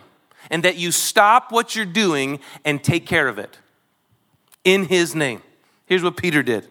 and 0.49 0.62
that 0.62 0.76
you 0.76 0.92
stop 0.92 1.50
what 1.50 1.75
you're 1.75 1.85
doing 1.85 2.38
and 2.64 2.85
take 2.85 3.04
care 3.04 3.26
of 3.26 3.38
it 3.38 3.59
in 4.62 4.85
His 4.85 5.14
name. 5.14 5.42
Here's 5.86 6.02
what 6.02 6.16
Peter 6.16 6.42
did. 6.42 6.68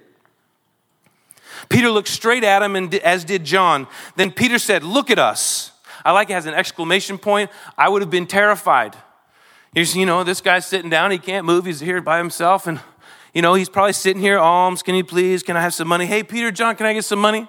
Peter 1.69 1.89
looked 1.89 2.07
straight 2.07 2.43
at 2.43 2.61
him, 2.61 2.75
and 2.75 2.93
as 2.95 3.23
did 3.23 3.43
John. 3.43 3.87
Then 4.15 4.31
Peter 4.31 4.59
said, 4.59 4.83
Look 4.83 5.09
at 5.09 5.19
us. 5.19 5.71
I 6.05 6.11
like 6.11 6.29
it 6.29 6.33
has 6.33 6.45
an 6.45 6.53
exclamation 6.53 7.17
point. 7.17 7.49
I 7.77 7.87
would 7.89 8.01
have 8.01 8.11
been 8.11 8.27
terrified. 8.27 8.95
Here's, 9.73 9.95
you 9.95 10.05
know, 10.05 10.23
this 10.23 10.41
guy's 10.41 10.65
sitting 10.65 10.89
down. 10.89 11.11
He 11.11 11.17
can't 11.17 11.45
move. 11.45 11.65
He's 11.65 11.79
here 11.79 12.01
by 12.01 12.17
himself. 12.17 12.67
And, 12.67 12.79
you 13.33 13.41
know, 13.41 13.53
he's 13.53 13.69
probably 13.69 13.93
sitting 13.93 14.21
here, 14.21 14.37
alms, 14.37 14.83
can 14.83 14.95
you 14.95 15.03
please? 15.03 15.41
Can 15.41 15.55
I 15.55 15.61
have 15.61 15.73
some 15.73 15.87
money? 15.87 16.05
Hey, 16.05 16.23
Peter, 16.23 16.51
John, 16.51 16.75
can 16.75 16.85
I 16.85 16.93
get 16.93 17.05
some 17.05 17.19
money? 17.19 17.47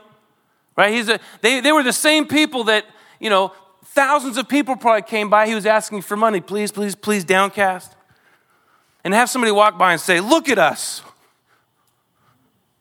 Right? 0.77 0.95
He's 0.95 1.09
a, 1.09 1.21
they, 1.43 1.61
they 1.61 1.73
were 1.73 1.83
the 1.83 1.93
same 1.93 2.27
people 2.27 2.65
that, 2.65 2.87
you 3.21 3.29
know, 3.29 3.53
thousands 3.85 4.39
of 4.39 4.49
people 4.49 4.77
probably 4.77 5.03
came 5.03 5.29
by. 5.29 5.47
He 5.47 5.55
was 5.55 5.67
asking 5.67 6.03
for 6.03 6.17
money. 6.17 6.41
Please, 6.41 6.73
please, 6.73 6.95
please, 6.95 7.25
downcast. 7.25 7.95
And 9.05 9.13
have 9.13 9.29
somebody 9.29 9.53
walk 9.53 9.77
by 9.77 9.93
and 9.93 10.01
say, 10.01 10.21
Look 10.21 10.49
at 10.49 10.59
us. 10.59 11.03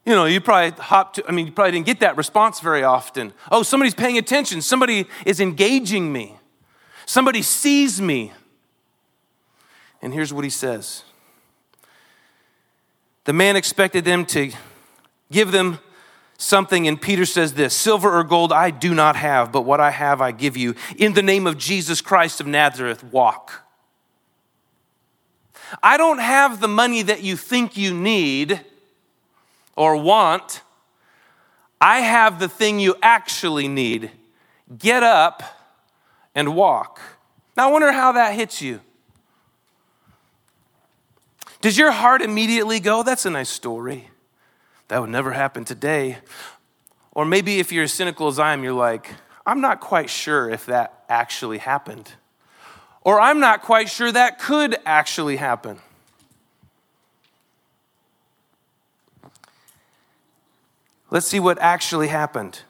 You 0.06 0.14
know, 0.14 0.26
you 0.26 0.42
probably 0.42 0.72
hop 0.82 1.14
to, 1.14 1.28
I 1.28 1.32
mean, 1.32 1.46
you 1.48 1.52
probably 1.52 1.72
didn't 1.72 1.86
get 1.86 2.02
that 2.02 2.18
response 2.18 2.60
very 2.60 2.84
often. 2.84 3.34
Oh, 3.52 3.64
somebody's 3.64 3.96
paying 3.96 4.18
attention. 4.18 4.62
Somebody 4.62 5.06
is 5.26 5.40
engaging 5.40 6.12
me. 6.12 6.38
Somebody 7.06 7.42
sees 7.42 8.02
me. 8.02 8.34
And 10.02 10.14
here's 10.14 10.34
what 10.34 10.44
he 10.44 10.50
says 10.50 11.04
The 13.24 13.34
man 13.34 13.56
expected 13.56 14.04
them 14.04 14.26
to 14.28 14.52
give 15.32 15.54
them 15.54 15.80
something, 16.38 16.86
and 16.88 17.02
Peter 17.02 17.26
says 17.26 17.54
this 17.54 17.74
Silver 17.74 18.12
or 18.12 18.26
gold 18.26 18.52
I 18.52 18.72
do 18.72 18.94
not 18.94 19.16
have, 19.16 19.54
but 19.54 19.62
what 19.62 19.80
I 19.80 19.92
have 19.92 20.22
I 20.22 20.32
give 20.32 20.58
you. 20.58 20.76
In 20.98 21.14
the 21.14 21.22
name 21.22 21.48
of 21.48 21.58
Jesus 21.58 22.02
Christ 22.02 22.42
of 22.42 22.48
Nazareth, 22.48 23.04
walk. 23.06 23.62
I 25.82 25.96
don't 25.96 26.20
have 26.20 26.60
the 26.60 26.68
money 26.68 27.02
that 27.04 27.24
you 27.24 27.38
think 27.38 27.78
you 27.78 27.94
need 27.94 28.64
or 29.76 29.98
want, 29.98 30.62
I 31.82 32.00
have 32.00 32.40
the 32.40 32.48
thing 32.48 32.80
you 32.80 32.96
actually 33.02 33.68
need. 33.68 34.12
Get 34.78 35.04
up 35.04 35.44
and 36.34 36.56
walk. 36.56 37.00
Now, 37.58 37.70
I 37.70 37.72
wonder 37.72 37.92
how 37.92 38.14
that 38.14 38.34
hits 38.34 38.62
you. 38.62 38.80
Does 41.62 41.78
your 41.78 41.92
heart 41.92 42.22
immediately 42.22 42.80
go, 42.80 43.04
That's 43.04 43.26
a 43.26 43.30
nice 43.30 43.50
story? 43.50 44.10
That 44.90 45.02
would 45.02 45.10
never 45.10 45.32
happen 45.32 45.66
today. 45.66 46.18
Or 47.12 47.26
maybe 47.26 47.60
if 47.60 47.72
you're 47.72 47.84
as 47.84 47.94
cynical 47.94 48.28
as 48.28 48.40
I 48.40 48.54
am, 48.54 48.64
you're 48.64 48.74
like, 48.74 49.14
I'm 49.46 49.62
not 49.62 49.80
quite 49.80 50.10
sure 50.10 50.50
if 50.50 50.66
that 50.66 51.04
actually 51.10 51.60
happened. 51.60 52.12
Or 53.02 53.20
I'm 53.20 53.40
not 53.40 53.62
quite 53.62 53.90
sure 53.90 54.12
that 54.12 54.40
could 54.40 54.78
actually 54.86 55.36
happen. 55.36 55.80
Let's 61.14 61.28
see 61.28 61.40
what 61.40 61.60
actually 61.60 62.08
happened. 62.08 62.62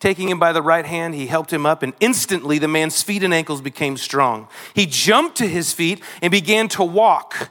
Taking 0.00 0.28
him 0.28 0.38
by 0.38 0.52
the 0.52 0.60
right 0.60 0.84
hand, 0.84 1.14
he 1.14 1.26
helped 1.26 1.50
him 1.50 1.64
up, 1.64 1.82
and 1.82 1.94
instantly 1.98 2.58
the 2.58 2.68
man's 2.68 3.02
feet 3.02 3.22
and 3.22 3.32
ankles 3.32 3.62
became 3.62 3.96
strong. 3.96 4.48
He 4.74 4.84
jumped 4.84 5.38
to 5.38 5.48
his 5.48 5.72
feet 5.72 6.02
and 6.20 6.30
began 6.30 6.68
to 6.68 6.84
walk. 6.84 7.48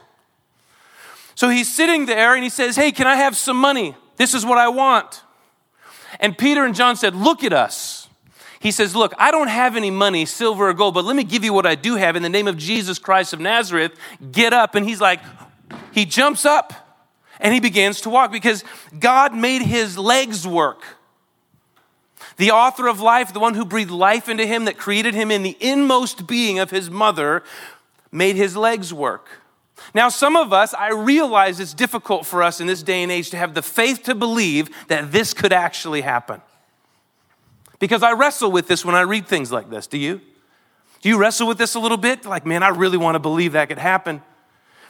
So 1.34 1.48
he's 1.48 1.74
sitting 1.74 2.06
there 2.06 2.34
and 2.34 2.44
he 2.44 2.48
says, 2.48 2.76
Hey, 2.76 2.92
can 2.92 3.08
I 3.08 3.16
have 3.16 3.36
some 3.36 3.56
money? 3.56 3.96
This 4.16 4.34
is 4.34 4.46
what 4.46 4.56
I 4.56 4.68
want. 4.68 5.22
And 6.20 6.38
Peter 6.38 6.64
and 6.64 6.76
John 6.76 6.94
said, 6.94 7.16
Look 7.16 7.42
at 7.42 7.52
us. 7.52 8.08
He 8.60 8.70
says, 8.70 8.94
Look, 8.94 9.12
I 9.18 9.32
don't 9.32 9.48
have 9.48 9.76
any 9.76 9.90
money, 9.90 10.26
silver 10.26 10.68
or 10.68 10.74
gold, 10.74 10.94
but 10.94 11.04
let 11.04 11.16
me 11.16 11.24
give 11.24 11.42
you 11.42 11.52
what 11.52 11.66
I 11.66 11.74
do 11.74 11.96
have 11.96 12.14
in 12.14 12.22
the 12.22 12.28
name 12.28 12.46
of 12.46 12.56
Jesus 12.56 13.00
Christ 13.00 13.32
of 13.32 13.40
Nazareth. 13.40 13.96
Get 14.30 14.52
up. 14.52 14.76
And 14.76 14.88
he's 14.88 15.00
like, 15.00 15.20
He 15.92 16.04
jumps 16.04 16.44
up 16.44 16.87
and 17.40 17.54
he 17.54 17.60
begins 17.60 18.00
to 18.02 18.10
walk 18.10 18.32
because 18.32 18.64
God 18.98 19.34
made 19.34 19.62
his 19.62 19.96
legs 19.98 20.46
work. 20.46 20.82
The 22.36 22.52
author 22.52 22.86
of 22.86 23.00
life, 23.00 23.32
the 23.32 23.40
one 23.40 23.54
who 23.54 23.64
breathed 23.64 23.90
life 23.90 24.28
into 24.28 24.46
him, 24.46 24.64
that 24.66 24.78
created 24.78 25.14
him 25.14 25.30
in 25.30 25.42
the 25.42 25.56
inmost 25.60 26.26
being 26.26 26.58
of 26.58 26.70
his 26.70 26.90
mother, 26.90 27.42
made 28.12 28.36
his 28.36 28.56
legs 28.56 28.94
work. 28.94 29.28
Now, 29.94 30.08
some 30.08 30.36
of 30.36 30.52
us, 30.52 30.74
I 30.74 30.90
realize 30.90 31.60
it's 31.60 31.74
difficult 31.74 32.26
for 32.26 32.42
us 32.42 32.60
in 32.60 32.66
this 32.66 32.82
day 32.82 33.02
and 33.02 33.10
age 33.10 33.30
to 33.30 33.36
have 33.36 33.54
the 33.54 33.62
faith 33.62 34.02
to 34.04 34.14
believe 34.14 34.68
that 34.88 35.12
this 35.12 35.32
could 35.34 35.52
actually 35.52 36.00
happen. 36.02 36.40
Because 37.78 38.02
I 38.02 38.12
wrestle 38.12 38.50
with 38.50 38.66
this 38.66 38.84
when 38.84 38.94
I 38.94 39.02
read 39.02 39.26
things 39.26 39.52
like 39.52 39.70
this. 39.70 39.86
Do 39.86 39.98
you? 39.98 40.20
Do 41.00 41.08
you 41.08 41.18
wrestle 41.18 41.46
with 41.46 41.58
this 41.58 41.74
a 41.74 41.80
little 41.80 41.96
bit? 41.96 42.24
Like, 42.24 42.44
man, 42.44 42.62
I 42.62 42.68
really 42.68 42.98
want 42.98 43.14
to 43.14 43.20
believe 43.20 43.52
that 43.52 43.68
could 43.68 43.78
happen. 43.78 44.22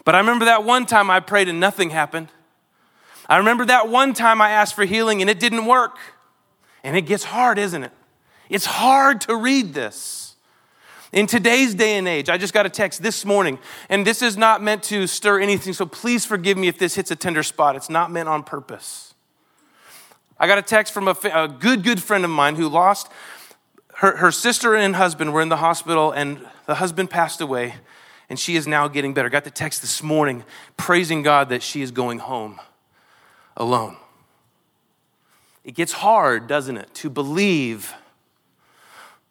But 0.05 0.15
I 0.15 0.19
remember 0.19 0.47
that 0.47 0.65
one 0.65 0.87
time 0.87 1.11
I 1.11 1.21
prayed 1.21 1.49
and 1.49 1.61
nothing 1.61 1.91
happened. 1.91 2.29
I 3.29 3.37
remember 3.37 3.67
that 3.67 3.89
one 3.89 4.15
time 4.15 4.41
I 4.41 4.51
asked 4.51 4.75
for 4.75 4.85
healing 4.85 5.21
and 5.21 5.29
it 5.29 5.39
didn't 5.39 5.67
work. 5.67 5.99
And 6.83 6.97
it 6.97 7.03
gets 7.03 7.25
hard, 7.25 7.59
isn't 7.59 7.85
it? 7.85 7.93
It's 8.49 8.65
hard 8.65 9.21
to 9.23 9.37
read 9.37 9.75
this. 9.75 10.37
In 11.13 11.27
today's 11.27 11.75
day 11.75 11.97
and 11.97 12.07
age, 12.07 12.29
I 12.29 12.39
just 12.39 12.53
got 12.53 12.67
a 12.67 12.71
text 12.71 13.03
this 13.03 13.25
morning, 13.25 13.59
and 13.89 14.07
this 14.07 14.21
is 14.21 14.37
not 14.37 14.63
meant 14.63 14.83
to 14.85 15.07
stir 15.07 15.41
anything, 15.41 15.73
so 15.73 15.87
please 15.87 16.27
forgive 16.27 16.59
me 16.59 16.69
if 16.69 16.79
this 16.79 16.97
hits 16.97 17.11
a 17.11 17.17
tender 17.17 17.43
spot. 17.43 17.77
It's 17.77 17.89
not 17.89 18.11
meant 18.11 18.29
on 18.29 18.43
purpose. 18.43 19.15
I 20.39 20.47
got 20.47 20.59
a 20.59 20.63
text 20.63 20.93
from 20.93 21.09
a, 21.09 21.17
a 21.33 21.49
good, 21.49 21.83
good 21.83 22.03
friend 22.03 22.25
of 22.25 22.31
mine 22.31 22.57
who 22.57 22.69
lost 22.69 23.11
her, 23.95 24.19
her 24.19 24.31
sister 24.31 24.75
and 24.75 24.95
husband 24.95 25.33
were 25.33 25.41
in 25.41 25.49
the 25.49 25.57
hospital, 25.57 26.13
and 26.13 26.47
the 26.67 26.77
husband 26.77 27.09
passed 27.09 27.41
away, 27.41 27.77
and 28.29 28.39
she 28.39 28.55
is 28.55 28.67
now 28.67 28.87
getting 28.87 29.15
better. 29.15 29.31
Got 29.31 29.45
the 29.45 29.51
text 29.51 29.81
this 29.81 30.03
morning 30.03 30.45
praising 30.77 31.23
God 31.23 31.49
that 31.49 31.63
she 31.63 31.81
is 31.81 31.91
going 31.91 32.19
home 32.19 32.61
alone. 33.59 33.97
It 35.65 35.75
gets 35.75 35.93
hard, 35.93 36.47
doesn't 36.47 36.79
it, 36.79 36.95
to 36.95 37.11
believe 37.11 37.93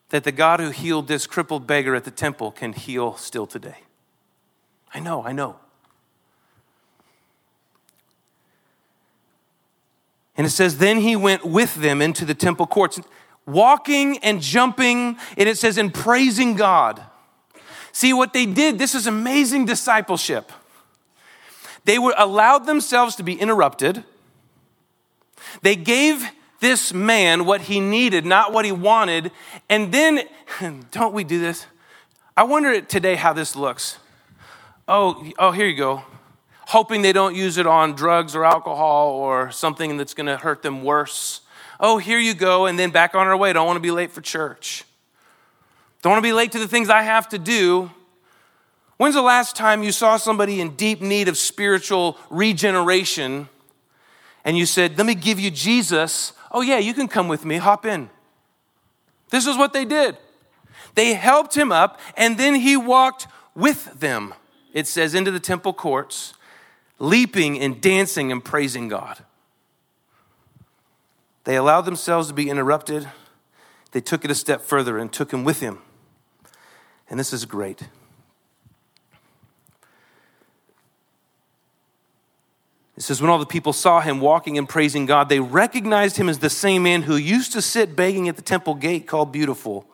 that 0.10 0.24
the 0.24 0.32
God 0.32 0.60
who 0.60 0.70
healed 0.70 1.08
this 1.08 1.26
crippled 1.26 1.66
beggar 1.66 1.96
at 1.96 2.04
the 2.04 2.12
temple 2.12 2.52
can 2.52 2.74
heal 2.74 3.16
still 3.18 3.48
today. 3.48 3.80
I 4.94 5.00
know, 5.00 5.24
I 5.24 5.32
know. 5.32 5.58
And 10.38 10.46
it 10.46 10.52
says, 10.52 10.78
Then 10.78 11.00
he 11.00 11.16
went 11.16 11.44
with 11.44 11.76
them 11.76 12.02
into 12.02 12.24
the 12.24 12.36
temple 12.36 12.68
courts, 12.68 13.00
walking 13.48 14.20
and 14.20 14.42
jumping, 14.42 15.18
and 15.38 15.50
it 15.50 15.58
says, 15.58 15.78
and 15.78 15.92
praising 15.92 16.54
God. 16.54 17.02
See 17.92 18.14
what 18.14 18.34
they 18.34 18.46
did? 18.46 18.78
This 18.78 18.94
is 18.94 19.08
amazing 19.08 19.66
discipleship. 19.66 20.52
They 21.86 21.98
were 21.98 22.14
allowed 22.18 22.66
themselves 22.66 23.16
to 23.16 23.24
be 23.24 23.34
interrupted 23.34 24.04
they 25.62 25.76
gave 25.76 26.30
this 26.60 26.94
man 26.94 27.46
what 27.46 27.62
he 27.62 27.80
needed, 27.80 28.26
not 28.26 28.52
what 28.52 28.66
he 28.66 28.72
wanted. 28.72 29.32
And 29.70 29.92
then, 29.92 30.22
don't 30.92 31.14
we 31.14 31.24
do 31.24 31.40
this? 31.40 31.66
I 32.36 32.44
wonder 32.44 32.82
today 32.82 33.16
how 33.16 33.34
this 33.34 33.56
looks. 33.56 33.98
Oh, 34.88 35.30
oh, 35.38 35.52
here 35.52 35.68
you 35.68 35.76
go. 35.76 36.04
hoping 36.68 37.02
they 37.02 37.14
don't 37.14 37.36
use 37.36 37.58
it 37.58 37.66
on 37.66 37.94
drugs 37.94 38.36
or 38.36 38.44
alcohol 38.44 39.12
or 39.12 39.52
something 39.52 39.96
that's 39.98 40.14
going 40.14 40.28
to 40.28 40.38
hurt 40.38 40.62
them 40.62 40.84
worse. 40.84 41.42
Oh, 41.80 41.98
here 41.98 42.20
you 42.20 42.34
go, 42.34 42.66
and 42.66 42.78
then 42.78 42.90
back 42.90 43.16
on 43.16 43.28
our 43.28 43.38
way. 43.38 43.54
Don't 43.54 43.66
want 43.66 43.78
to 43.78 43.82
be 43.82 43.92
late 43.92 44.12
for 44.12 44.22
church. 44.22 44.84
Don't 46.02 46.12
want 46.12 46.24
to 46.24 46.28
be 46.28 46.34
late 46.34 46.52
to 46.54 46.60
the 46.60 46.68
things 46.68 46.90
I 46.90 47.04
have 47.04 47.30
to 47.30 47.38
do. 47.38 47.92
When's 48.98 49.16
the 49.16 49.22
last 49.22 49.56
time 49.56 49.84
you 49.84 49.92
saw 49.92 50.18
somebody 50.18 50.60
in 50.60 50.76
deep 50.76 51.02
need 51.02 51.28
of 51.28 51.38
spiritual 51.38 52.18
regeneration 52.30 53.48
and 54.48 54.58
you 54.58 54.66
said, 54.66 54.98
Let 54.98 55.06
me 55.06 55.14
give 55.14 55.42
you 55.42 55.52
Jesus? 55.52 56.32
Oh, 56.54 56.62
yeah, 56.62 56.78
you 56.78 56.94
can 56.94 57.10
come 57.10 57.28
with 57.28 57.44
me, 57.44 57.58
hop 57.58 57.86
in. 57.86 58.10
This 59.30 59.46
is 59.46 59.58
what 59.58 59.74
they 59.74 59.84
did. 59.84 60.18
They 60.96 61.16
helped 61.16 61.56
him 61.56 61.70
up, 61.70 62.00
and 62.16 62.38
then 62.38 62.56
he 62.56 62.78
walked 62.78 63.28
with 63.54 64.00
them, 64.00 64.34
it 64.74 64.88
says, 64.88 65.14
into 65.14 65.32
the 65.32 65.42
temple 65.42 65.74
courts, 65.74 66.34
leaping 66.98 67.60
and 67.60 67.82
dancing 67.82 68.32
and 68.32 68.44
praising 68.44 68.88
God. 68.88 69.26
They 71.44 71.58
allowed 71.58 71.82
themselves 71.82 72.30
to 72.30 72.34
be 72.34 72.50
interrupted. 72.50 73.06
They 73.92 74.02
took 74.02 74.24
it 74.24 74.32
a 74.32 74.36
step 74.36 74.62
further 74.62 74.98
and 74.98 75.12
took 75.12 75.34
him 75.34 75.44
with 75.44 75.60
him. 75.60 75.80
And 77.10 77.20
this 77.20 77.34
is 77.34 77.44
great. 77.44 77.84
It 82.98 83.04
says, 83.04 83.22
when 83.22 83.30
all 83.30 83.38
the 83.38 83.46
people 83.46 83.74
saw 83.74 84.02
him 84.02 84.20
walking 84.20 84.58
and 84.58 84.68
praising 84.68 85.06
God, 85.06 85.30
they 85.30 85.40
recognized 85.40 86.18
him 86.18 86.28
as 86.28 86.40
the 86.40 86.50
same 86.50 86.82
man 86.82 87.04
who 87.04 87.16
used 87.16 87.54
to 87.54 87.62
sit 87.62 87.96
begging 87.96 88.28
at 88.28 88.36
the 88.38 88.42
temple 88.42 88.74
gate 88.74 89.06
called 89.06 89.32
Beautiful. 89.32 89.86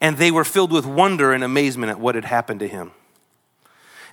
And 0.00 0.16
they 0.16 0.30
were 0.30 0.44
filled 0.44 0.70
with 0.70 0.86
wonder 0.86 1.32
and 1.32 1.42
amazement 1.42 1.90
at 1.90 1.98
what 1.98 2.14
had 2.14 2.24
happened 2.24 2.60
to 2.60 2.68
him. 2.68 2.92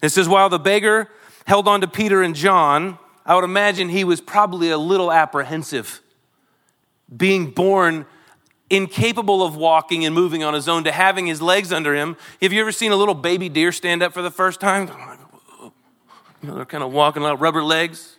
it 0.01 0.10
says, 0.10 0.27
while 0.27 0.50
the 0.50 0.58
beggar 0.58 1.08
held 1.46 1.67
on 1.67 1.82
to 1.82 1.88
Peter 1.88 2.24
and 2.24 2.34
John, 2.34 2.98
I 3.27 3.36
would 3.36 3.44
imagine 3.44 3.89
he 3.89 4.03
was 4.03 4.22
probably 4.22 4.72
a 4.72 4.77
little 4.77 5.12
apprehensive. 5.12 6.01
Being 7.15 7.51
born 7.51 8.08
incapable 8.72 9.44
of 9.44 9.55
walking 9.55 10.03
and 10.03 10.15
moving 10.15 10.44
on 10.44 10.55
his 10.55 10.67
own 10.67 10.84
to 10.86 10.91
having 10.91 11.27
his 11.27 11.44
legs 11.44 11.72
under 11.72 11.94
him. 11.94 12.17
Have 12.41 12.51
you 12.51 12.62
ever 12.62 12.72
seen 12.72 12.91
a 12.91 12.96
little 12.96 13.13
baby 13.13 13.50
deer 13.50 13.72
stand 13.72 14.01
up 14.01 14.13
for 14.13 14.24
the 14.24 14.32
first 14.32 14.60
time? 14.60 14.89
You 16.41 16.50
know, 16.50 16.55
they're 16.55 16.65
kind 16.65 16.84
of 16.84 16.91
walking 16.91 17.22
like 17.22 17.39
rubber 17.39 17.63
legs. 17.63 18.14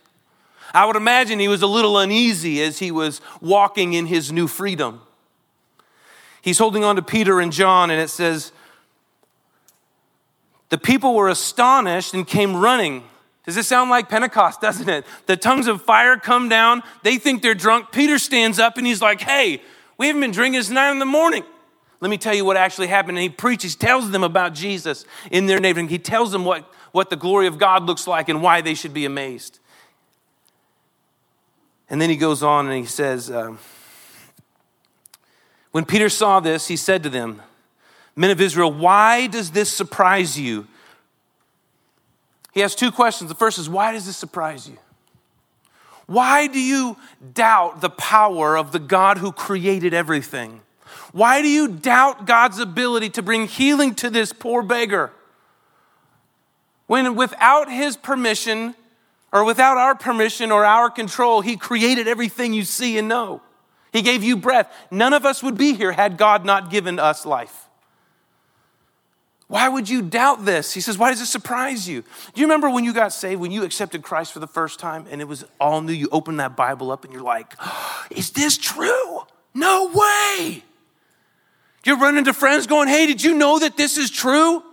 I 0.77 0.85
would 0.85 0.97
imagine 0.97 1.39
he 1.39 1.49
was 1.49 1.63
a 1.63 1.67
little 1.67 1.97
uneasy 1.97 2.61
as 2.61 2.79
he 2.79 2.91
was 2.91 3.23
walking 3.41 3.95
in 3.95 4.05
his 4.05 4.31
new 4.31 4.47
freedom. 4.47 5.01
He's 6.43 6.59
holding 6.59 6.85
on 6.85 6.97
to 6.97 7.03
Peter 7.03 7.41
and 7.41 7.51
John, 7.51 7.91
and 7.91 7.99
it 7.99 8.11
says, 8.11 8.53
The 10.69 10.77
people 10.77 11.15
were 11.15 11.31
astonished 11.31 12.13
and 12.13 12.27
came 12.27 12.55
running. 12.55 13.05
Does 13.47 13.55
this 13.55 13.67
sound 13.67 13.89
like 13.89 14.11
Pentecost, 14.11 14.61
doesn't 14.61 14.87
it? 14.87 15.07
The 15.25 15.39
tongues 15.39 15.67
of 15.67 15.81
fire 15.81 16.19
come 16.19 16.51
down. 16.51 16.83
They 17.03 17.17
think 17.17 17.41
they're 17.41 17.55
drunk. 17.55 17.91
Peter 17.91 18.19
stands 18.19 18.59
up 18.59 18.77
and 18.77 18.87
he's 18.87 19.01
like, 19.01 19.23
Hey, 19.23 19.63
we 19.97 20.09
haven't 20.09 20.21
been 20.21 20.31
drinking 20.31 20.61
since 20.61 20.75
nine 20.75 20.93
in 20.93 20.99
the 20.99 21.07
morning. 21.07 21.45
Let 22.03 22.11
me 22.11 22.19
tell 22.19 22.35
you 22.35 22.45
what 22.45 22.59
actually 22.59 22.89
happened. 22.89 23.17
And 23.17 23.23
he 23.23 23.31
preaches, 23.31 23.77
tells 23.77 24.11
them 24.11 24.23
about 24.23 24.53
Jesus 24.53 25.07
in 25.31 25.47
their 25.47 25.59
neighborhood. 25.59 25.91
He 25.91 25.99
tells 25.99 26.33
them 26.33 26.45
what 26.45 26.71
what 26.93 27.09
the 27.09 27.17
glory 27.17 27.47
of 27.47 27.59
God 27.59 27.85
looks 27.85 28.07
like 28.07 28.29
and 28.29 28.43
why 28.43 28.61
they 28.61 28.75
should 28.75 28.93
be 28.93 29.07
amazed. 29.07 29.59
And 31.89 32.01
then 32.01 32.11
he 32.11 32.17
goes 32.17 32.43
on 32.43 32.67
and 32.67 32.77
he 32.77 32.87
says, 32.87 33.31
um, 33.31 33.59
When 35.71 35.85
Peter 35.85 36.09
saw 36.09 36.41
this, 36.41 36.67
he 36.69 36.77
said 36.77 37.03
to 37.05 37.09
them, 37.09 37.43
Men 38.17 38.31
of 38.31 38.41
Israel, 38.41 38.73
why 38.73 39.27
does 39.27 39.51
this 39.51 39.73
surprise 39.73 40.39
you? 40.39 40.67
He 42.53 42.61
has 42.61 42.75
two 42.75 42.91
questions. 42.91 43.29
The 43.29 43.37
first 43.37 43.59
is, 43.59 43.69
Why 43.69 43.93
does 43.93 44.07
this 44.07 44.17
surprise 44.17 44.69
you? 44.69 44.79
Why 46.07 46.47
do 46.47 46.61
you 46.61 46.97
doubt 47.35 47.81
the 47.81 47.91
power 47.91 48.57
of 48.57 48.73
the 48.73 48.79
God 48.79 49.19
who 49.19 49.33
created 49.33 49.93
everything? 49.93 50.61
Why 51.13 51.43
do 51.43 51.49
you 51.49 51.69
doubt 51.69 52.27
God's 52.27 52.59
ability 52.59 53.11
to 53.11 53.23
bring 53.23 53.47
healing 53.47 53.95
to 53.97 54.11
this 54.11 54.33
poor 54.33 54.63
beggar? 54.63 55.13
When 56.87 57.17
without 57.17 57.71
his 57.71 57.97
permission, 57.97 58.77
or 59.37 59.45
without 59.45 59.77
our 59.77 59.95
permission 59.95 60.51
or 60.51 60.65
our 60.65 60.91
control, 60.91 61.41
he 61.41 61.57
created 61.57 62.09
everything 62.09 62.53
you 62.53 62.65
see 62.65 62.99
and 62.99 63.09
know. 63.09 63.43
He 63.93 64.03
gave 64.03 64.25
you 64.25 64.37
breath. 64.37 64.73
None 64.91 65.13
of 65.13 65.25
us 65.25 65.43
would 65.43 65.57
be 65.57 65.75
here 65.75 65.93
had 65.93 66.17
God 66.17 66.45
not 66.45 66.71
given 66.71 66.99
us 66.99 67.25
life. 67.27 67.69
Why 69.49 69.69
would 69.69 69.89
you 69.89 70.03
doubt 70.03 70.45
this? 70.45 70.73
He 70.73 70.81
says, 70.81 70.99
Why 70.99 71.11
does 71.11 71.21
it 71.21 71.27
surprise 71.27 71.89
you? 71.89 72.03
Do 72.35 72.41
you 72.41 72.47
remember 72.47 72.69
when 72.69 72.85
you 72.85 72.93
got 72.93 73.13
saved, 73.13 73.41
when 73.41 73.53
you 73.53 73.63
accepted 73.63 74.03
Christ 74.03 74.33
for 74.33 74.41
the 74.41 74.47
first 74.47 74.81
time 74.81 75.07
and 75.09 75.21
it 75.21 75.29
was 75.29 75.45
all 75.61 75.81
new? 75.83 75.93
You 75.93 76.09
opened 76.11 76.41
that 76.41 76.57
Bible 76.57 76.91
up 76.91 77.05
and 77.05 77.13
you're 77.13 77.23
like, 77.23 77.55
Is 78.11 78.31
this 78.31 78.59
true? 78.59 79.21
No 79.55 79.93
way. 79.95 80.65
You're 81.85 81.99
running 81.99 82.25
to 82.25 82.33
friends 82.33 82.67
going, 82.67 82.89
Hey, 82.89 83.07
did 83.07 83.23
you 83.23 83.35
know 83.35 83.61
that 83.61 83.77
this 83.77 83.99
is 83.99 84.11
true? 84.11 84.65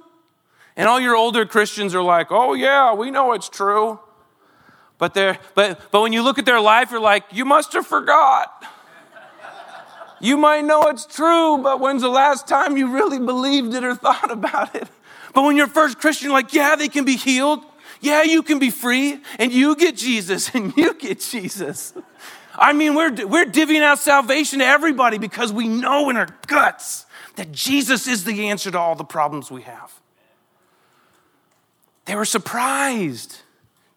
And 0.76 0.88
all 0.88 1.00
your 1.00 1.16
older 1.16 1.46
Christians 1.46 1.94
are 1.94 2.02
like, 2.02 2.32
oh, 2.32 2.54
yeah, 2.54 2.94
we 2.94 3.12
know 3.12 3.34
it's 3.34 3.50
true. 3.50 4.00
But, 5.12 5.40
but, 5.54 5.92
but 5.92 6.02
when 6.02 6.14
you 6.14 6.24
look 6.24 6.40
at 6.40 6.46
their 6.46 6.62
life, 6.62 6.92
you're 6.92 7.00
like, 7.00 7.26
you 7.32 7.44
must 7.44 7.74
have 7.74 7.86
forgot. 7.86 8.66
You 10.22 10.38
might 10.38 10.64
know 10.64 10.84
it's 10.84 11.06
true, 11.06 11.58
but 11.58 11.82
when's 11.82 12.04
the 12.04 12.08
last 12.08 12.48
time 12.48 12.78
you 12.78 12.94
really 12.94 13.20
believed 13.20 13.74
it 13.74 13.84
or 13.84 13.96
thought 13.96 14.32
about 14.32 14.74
it? 14.76 14.88
But 15.34 15.44
when 15.44 15.58
you're 15.58 15.68
first 15.68 16.00
Christian, 16.00 16.28
you're 16.28 16.38
like, 16.38 16.54
yeah, 16.54 16.78
they 16.78 16.88
can 16.88 17.04
be 17.04 17.18
healed. 17.18 17.66
Yeah, 18.00 18.24
you 18.24 18.44
can 18.44 18.60
be 18.60 18.70
free. 18.70 19.20
And 19.38 19.52
you 19.52 19.76
get 19.76 19.98
Jesus, 19.98 20.50
and 20.56 20.76
you 20.78 20.94
get 20.94 21.20
Jesus. 21.20 21.94
I 22.56 22.72
mean, 22.72 22.96
we're, 22.96 23.12
we're 23.26 23.46
divvying 23.46 23.82
out 23.82 24.00
salvation 24.00 24.60
to 24.60 24.66
everybody 24.66 25.18
because 25.18 25.52
we 25.52 25.68
know 25.68 26.10
in 26.10 26.16
our 26.16 26.30
guts 26.48 27.06
that 27.36 27.52
Jesus 27.52 28.08
is 28.08 28.24
the 28.24 28.48
answer 28.48 28.72
to 28.72 28.80
all 28.80 28.96
the 28.96 29.04
problems 29.04 29.52
we 29.52 29.64
have. 29.64 30.00
They 32.06 32.16
were 32.16 32.26
surprised. 32.26 33.40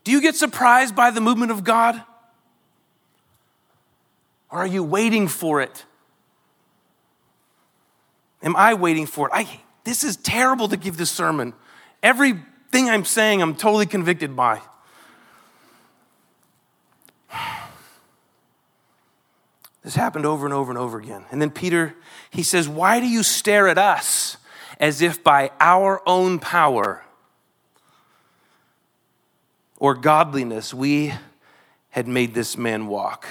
Do 0.07 0.13
you 0.13 0.21
get 0.21 0.37
surprised 0.37 0.95
by 0.95 1.11
the 1.11 1.21
movement 1.21 1.51
of 1.51 1.65
God? 1.65 2.01
Or 4.53 4.61
are 4.61 4.67
you 4.67 4.85
waiting 4.85 5.27
for 5.27 5.61
it? 5.61 5.85
Am 8.41 8.55
I 8.55 8.75
waiting 8.75 9.07
for 9.07 9.27
it? 9.27 9.33
I, 9.35 9.61
this 9.83 10.05
is 10.05 10.17
terrible 10.17 10.69
to 10.69 10.77
give 10.77 10.97
this 10.97 11.11
sermon. 11.11 11.55
Everything 12.05 12.89
I'm 12.89 13.05
saying, 13.05 13.43
I'm 13.43 13.57
totally 13.57 13.87
convicted 13.87 14.37
by. 14.37 14.61
This 19.83 19.97
happened 19.97 20.25
over 20.27 20.47
and 20.47 20.55
over 20.55 20.71
and 20.71 20.79
over 20.79 20.99
again. 20.99 21.25
And 21.33 21.43
then 21.43 21.51
Peter, 21.51 21.95
he 22.31 22.45
says, 22.45 22.69
Why 22.69 23.01
do 23.01 23.09
you 23.09 23.25
stare 23.25 23.67
at 23.67 23.79
us 23.79 24.37
as 24.79 25.03
if 25.03 25.25
by 25.25 25.51
our 25.59 26.01
own 26.07 26.39
power 26.39 27.06
or 29.79 29.95
godliness, 29.95 30.73
we 30.73 31.13
had 31.91 32.07
made 32.07 32.35
this 32.35 32.57
man 32.57 32.87
walk. 32.87 33.27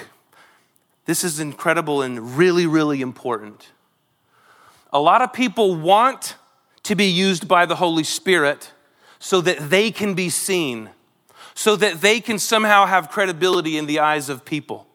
This 1.04 1.22
is 1.22 1.38
incredible 1.38 2.02
and 2.02 2.36
really, 2.36 2.66
really 2.66 3.00
important. 3.00 3.70
A 4.92 5.00
lot 5.00 5.22
of 5.22 5.32
people 5.32 5.76
want 5.76 6.36
to 6.82 6.94
be 6.94 7.06
used 7.06 7.46
by 7.46 7.66
the 7.66 7.76
Holy 7.76 8.04
Spirit 8.04 8.72
so 9.18 9.40
that 9.40 9.70
they 9.70 9.90
can 9.90 10.14
be 10.14 10.28
seen, 10.28 10.90
so 11.54 11.76
that 11.76 12.00
they 12.00 12.20
can 12.20 12.38
somehow 12.38 12.86
have 12.86 13.10
credibility 13.10 13.76
in 13.76 13.86
the 13.86 14.00
eyes 14.00 14.28
of 14.28 14.44
people. 14.44 14.86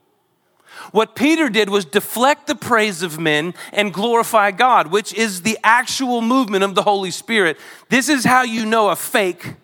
What 0.92 1.16
Peter 1.16 1.50
did 1.50 1.70
was 1.70 1.86
deflect 1.86 2.48
the 2.48 2.56
praise 2.56 3.04
of 3.04 3.20
men 3.20 3.54
and 3.72 3.94
glorify 3.94 4.52
God, 4.52 4.88
which 4.88 5.14
is 5.14 5.42
the 5.42 5.58
actual 5.64 6.22
movement 6.22 6.64
of 6.64 6.76
the 6.76 6.84
Holy 6.84 7.12
Spirit. 7.12 7.58
This 7.90 8.10
is 8.10 8.26
how 8.26 8.44
you 8.44 8.66
know 8.66 8.90
a 8.90 8.96
fake 8.96 9.56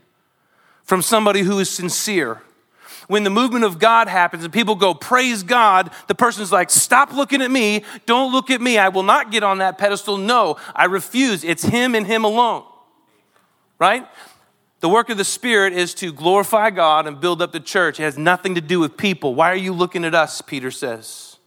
from 0.88 1.02
somebody 1.04 1.42
who 1.42 1.60
is 1.60 1.70
sincere. 1.70 2.42
When 3.08 3.24
the 3.24 3.30
movement 3.30 3.64
of 3.64 3.78
God 3.80 4.08
happens 4.08 4.44
and 4.44 4.52
people 4.52 4.76
go, 4.76 4.94
Praise 4.94 5.44
God, 5.44 5.92
the 6.08 6.16
person's 6.16 6.52
like, 6.52 6.70
Stop 6.70 7.14
looking 7.14 7.42
at 7.42 7.52
me. 7.52 7.84
Don't 8.06 8.32
look 8.32 8.50
at 8.50 8.60
me. 8.60 8.78
I 8.78 8.90
will 8.90 9.04
not 9.04 9.32
get 9.32 9.44
on 9.44 9.60
that 9.60 9.78
pedestal. 9.78 10.18
No, 10.18 10.58
I 10.76 10.86
refuse. 10.86 11.44
It's 11.44 11.64
Him 11.64 11.94
and 11.94 12.08
Him 12.08 12.24
alone. 12.24 12.64
Right? 13.80 14.08
The 14.80 14.90
work 14.90 15.10
of 15.10 15.18
the 15.18 15.24
Spirit 15.24 15.74
is 15.74 15.94
to 15.96 16.12
glorify 16.12 16.70
God 16.70 17.08
and 17.08 17.20
build 17.20 17.42
up 17.42 17.52
the 17.52 17.60
church. 17.60 18.00
It 18.00 18.04
has 18.04 18.18
nothing 18.18 18.56
to 18.56 18.62
do 18.62 18.80
with 18.80 18.98
people. 18.98 19.36
Why 19.36 19.52
are 19.52 19.56
you 19.56 19.74
looking 19.74 20.04
at 20.04 20.14
us? 20.14 20.42
Peter 20.42 20.72
says. 20.72 21.38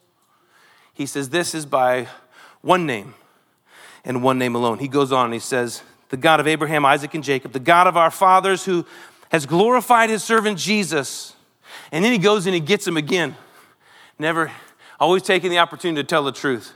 He 0.95 1.07
says, 1.07 1.31
This 1.31 1.55
is 1.55 1.67
by 1.67 2.09
one 2.63 2.87
name 2.87 3.15
and 4.05 4.23
one 4.23 4.39
name 4.39 4.55
alone. 4.55 4.79
He 4.79 4.89
goes 4.89 5.13
on 5.13 5.27
and 5.27 5.35
he 5.35 5.41
says, 5.41 5.83
The 6.09 6.17
God 6.17 6.41
of 6.41 6.47
Abraham, 6.47 6.85
Isaac, 6.85 7.15
and 7.15 7.25
Jacob, 7.25 7.53
the 7.53 7.61
God 7.61 7.87
of 7.87 7.97
our 7.97 8.11
fathers 8.11 8.65
who 8.65 8.87
has 9.31 9.47
glorified 9.47 10.11
his 10.11 10.23
servant 10.23 10.59
Jesus. 10.59 11.35
And 11.91 12.05
then 12.05 12.13
he 12.13 12.19
goes 12.19 12.47
and 12.47 12.55
he 12.55 12.61
gets 12.61 12.87
him 12.87 12.97
again. 12.97 13.37
Never, 14.19 14.53
always 14.99 15.23
taking 15.23 15.51
the 15.51 15.59
opportunity 15.59 16.03
to 16.03 16.07
tell 16.07 16.23
the 16.23 16.33
truth. 16.33 16.75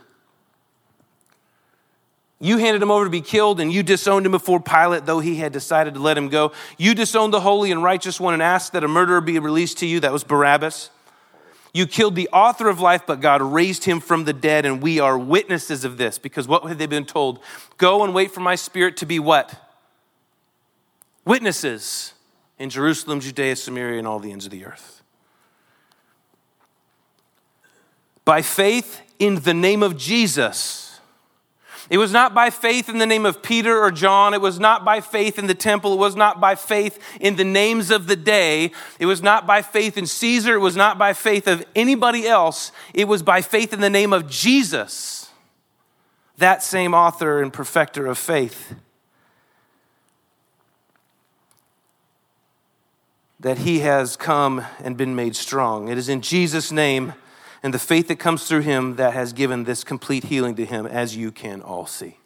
You 2.39 2.57
handed 2.57 2.81
him 2.81 2.91
over 2.91 3.05
to 3.05 3.09
be 3.09 3.21
killed, 3.21 3.61
and 3.61 3.71
you 3.71 3.81
disowned 3.81 4.25
him 4.25 4.31
before 4.33 4.59
Pilate, 4.59 5.05
though 5.05 5.19
he 5.19 5.37
had 5.37 5.53
decided 5.53 5.93
to 5.93 6.01
let 6.01 6.17
him 6.17 6.27
go. 6.27 6.51
You 6.77 6.93
disowned 6.93 7.33
the 7.33 7.39
holy 7.39 7.71
and 7.71 7.81
righteous 7.81 8.19
one 8.19 8.33
and 8.33 8.43
asked 8.43 8.73
that 8.73 8.83
a 8.83 8.87
murderer 8.87 9.21
be 9.21 9.39
released 9.39 9.77
to 9.79 9.85
you. 9.85 10.01
That 10.01 10.11
was 10.11 10.23
Barabbas. 10.23 10.89
You 11.73 11.87
killed 11.87 12.15
the 12.15 12.29
author 12.29 12.67
of 12.67 12.79
life, 12.79 13.03
but 13.05 13.21
God 13.21 13.41
raised 13.41 13.85
him 13.85 13.99
from 13.99 14.25
the 14.25 14.33
dead, 14.33 14.65
and 14.65 14.81
we 14.81 14.99
are 14.99 15.17
witnesses 15.17 15.85
of 15.85 15.97
this. 15.97 16.17
Because 16.17 16.47
what 16.47 16.63
had 16.63 16.77
they 16.77 16.87
been 16.87 17.05
told? 17.05 17.39
Go 17.77 18.03
and 18.03 18.13
wait 18.13 18.31
for 18.31 18.41
my 18.41 18.55
spirit 18.55 18.97
to 18.97 19.05
be 19.05 19.19
what? 19.19 19.61
Witnesses 21.25 22.13
in 22.57 22.69
Jerusalem, 22.69 23.19
Judea, 23.19 23.55
Samaria, 23.55 23.99
and 23.99 24.07
all 24.07 24.19
the 24.19 24.31
ends 24.31 24.45
of 24.45 24.51
the 24.51 24.65
earth. 24.65 25.01
By 28.23 28.41
faith 28.41 29.01
in 29.19 29.41
the 29.41 29.53
name 29.53 29.83
of 29.83 29.97
Jesus 29.97 30.85
it 31.89 31.97
was 31.97 32.11
not 32.11 32.33
by 32.33 32.49
faith 32.49 32.89
in 32.89 32.97
the 32.97 33.05
name 33.05 33.25
of 33.25 33.43
Peter 33.43 33.77
or 33.77 33.91
John. 33.91 34.33
It 34.33 34.41
was 34.41 34.59
not 34.59 34.83
by 34.83 35.01
faith 35.01 35.37
in 35.37 35.45
the 35.45 35.53
temple. 35.53 35.93
It 35.93 35.99
was 35.99 36.15
not 36.15 36.41
by 36.41 36.55
faith 36.55 36.99
in 37.21 37.35
the 37.35 37.43
names 37.43 37.91
of 37.91 38.07
the 38.07 38.15
day. 38.15 38.71
It 38.99 39.05
was 39.05 39.21
not 39.21 39.45
by 39.45 39.61
faith 39.61 39.97
in 39.97 40.07
Caesar. 40.07 40.55
It 40.55 40.59
was 40.59 40.75
not 40.75 40.97
by 40.97 41.13
faith 41.13 41.47
of 41.47 41.63
anybody 41.75 42.27
else. 42.27 42.71
It 42.93 43.07
was 43.07 43.21
by 43.21 43.41
faith 43.41 43.71
in 43.71 43.81
the 43.81 43.89
name 43.89 44.13
of 44.13 44.27
Jesus, 44.27 45.29
that 46.37 46.63
same 46.63 46.95
author 46.95 47.41
and 47.41 47.53
perfecter 47.53 48.07
of 48.07 48.17
faith. 48.17 48.73
That 53.45 53.59
he 53.59 53.81
has 53.81 54.17
come 54.17 54.65
and 54.83 54.97
been 54.97 55.15
made 55.15 55.35
strong. 55.35 55.87
It 55.87 55.99
is 55.99 56.09
in 56.09 56.21
Jesus' 56.21 56.71
name 56.71 57.13
and 57.61 57.71
the 57.71 57.77
faith 57.77 58.07
that 58.07 58.17
comes 58.17 58.47
through 58.47 58.61
him 58.61 58.95
that 58.95 59.13
has 59.13 59.33
given 59.33 59.65
this 59.65 59.83
complete 59.83 60.23
healing 60.23 60.55
to 60.55 60.65
him, 60.65 60.87
as 60.87 61.15
you 61.15 61.31
can 61.31 61.61
all 61.61 61.85
see. 61.85 62.17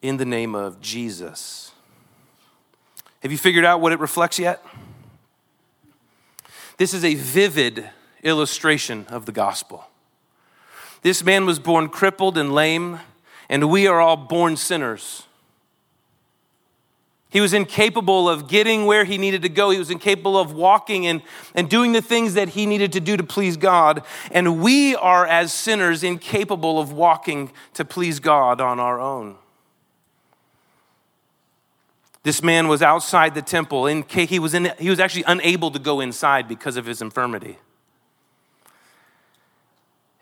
In 0.00 0.16
the 0.16 0.24
name 0.24 0.54
of 0.54 0.80
Jesus. 0.80 1.72
Have 3.24 3.32
you 3.32 3.38
figured 3.38 3.64
out 3.64 3.80
what 3.80 3.90
it 3.90 3.98
reflects 3.98 4.38
yet? 4.38 4.64
This 6.76 6.94
is 6.94 7.04
a 7.04 7.16
vivid 7.16 7.90
illustration 8.22 9.06
of 9.08 9.26
the 9.26 9.32
gospel. 9.32 9.86
This 11.02 11.24
man 11.24 11.46
was 11.46 11.58
born 11.58 11.88
crippled 11.88 12.38
and 12.38 12.54
lame, 12.54 13.00
and 13.48 13.68
we 13.68 13.88
are 13.88 14.00
all 14.00 14.16
born 14.16 14.56
sinners. 14.56 15.24
He 17.34 17.40
was 17.40 17.52
incapable 17.52 18.28
of 18.28 18.46
getting 18.46 18.86
where 18.86 19.04
he 19.04 19.18
needed 19.18 19.42
to 19.42 19.48
go. 19.48 19.70
He 19.70 19.78
was 19.80 19.90
incapable 19.90 20.38
of 20.38 20.52
walking 20.52 21.04
and, 21.04 21.20
and 21.52 21.68
doing 21.68 21.90
the 21.90 22.00
things 22.00 22.34
that 22.34 22.50
he 22.50 22.64
needed 22.64 22.92
to 22.92 23.00
do 23.00 23.16
to 23.16 23.24
please 23.24 23.56
God. 23.56 24.04
And 24.30 24.62
we 24.62 24.94
are, 24.94 25.26
as 25.26 25.52
sinners, 25.52 26.04
incapable 26.04 26.78
of 26.78 26.92
walking 26.92 27.50
to 27.72 27.84
please 27.84 28.20
God 28.20 28.60
on 28.60 28.78
our 28.78 29.00
own. 29.00 29.34
This 32.22 32.40
man 32.40 32.68
was 32.68 32.82
outside 32.82 33.34
the 33.34 33.42
temple. 33.42 33.88
In, 33.88 34.04
he, 34.04 34.38
was 34.38 34.54
in, 34.54 34.70
he 34.78 34.88
was 34.88 35.00
actually 35.00 35.24
unable 35.26 35.72
to 35.72 35.80
go 35.80 35.98
inside 35.98 36.46
because 36.46 36.76
of 36.76 36.86
his 36.86 37.02
infirmity. 37.02 37.58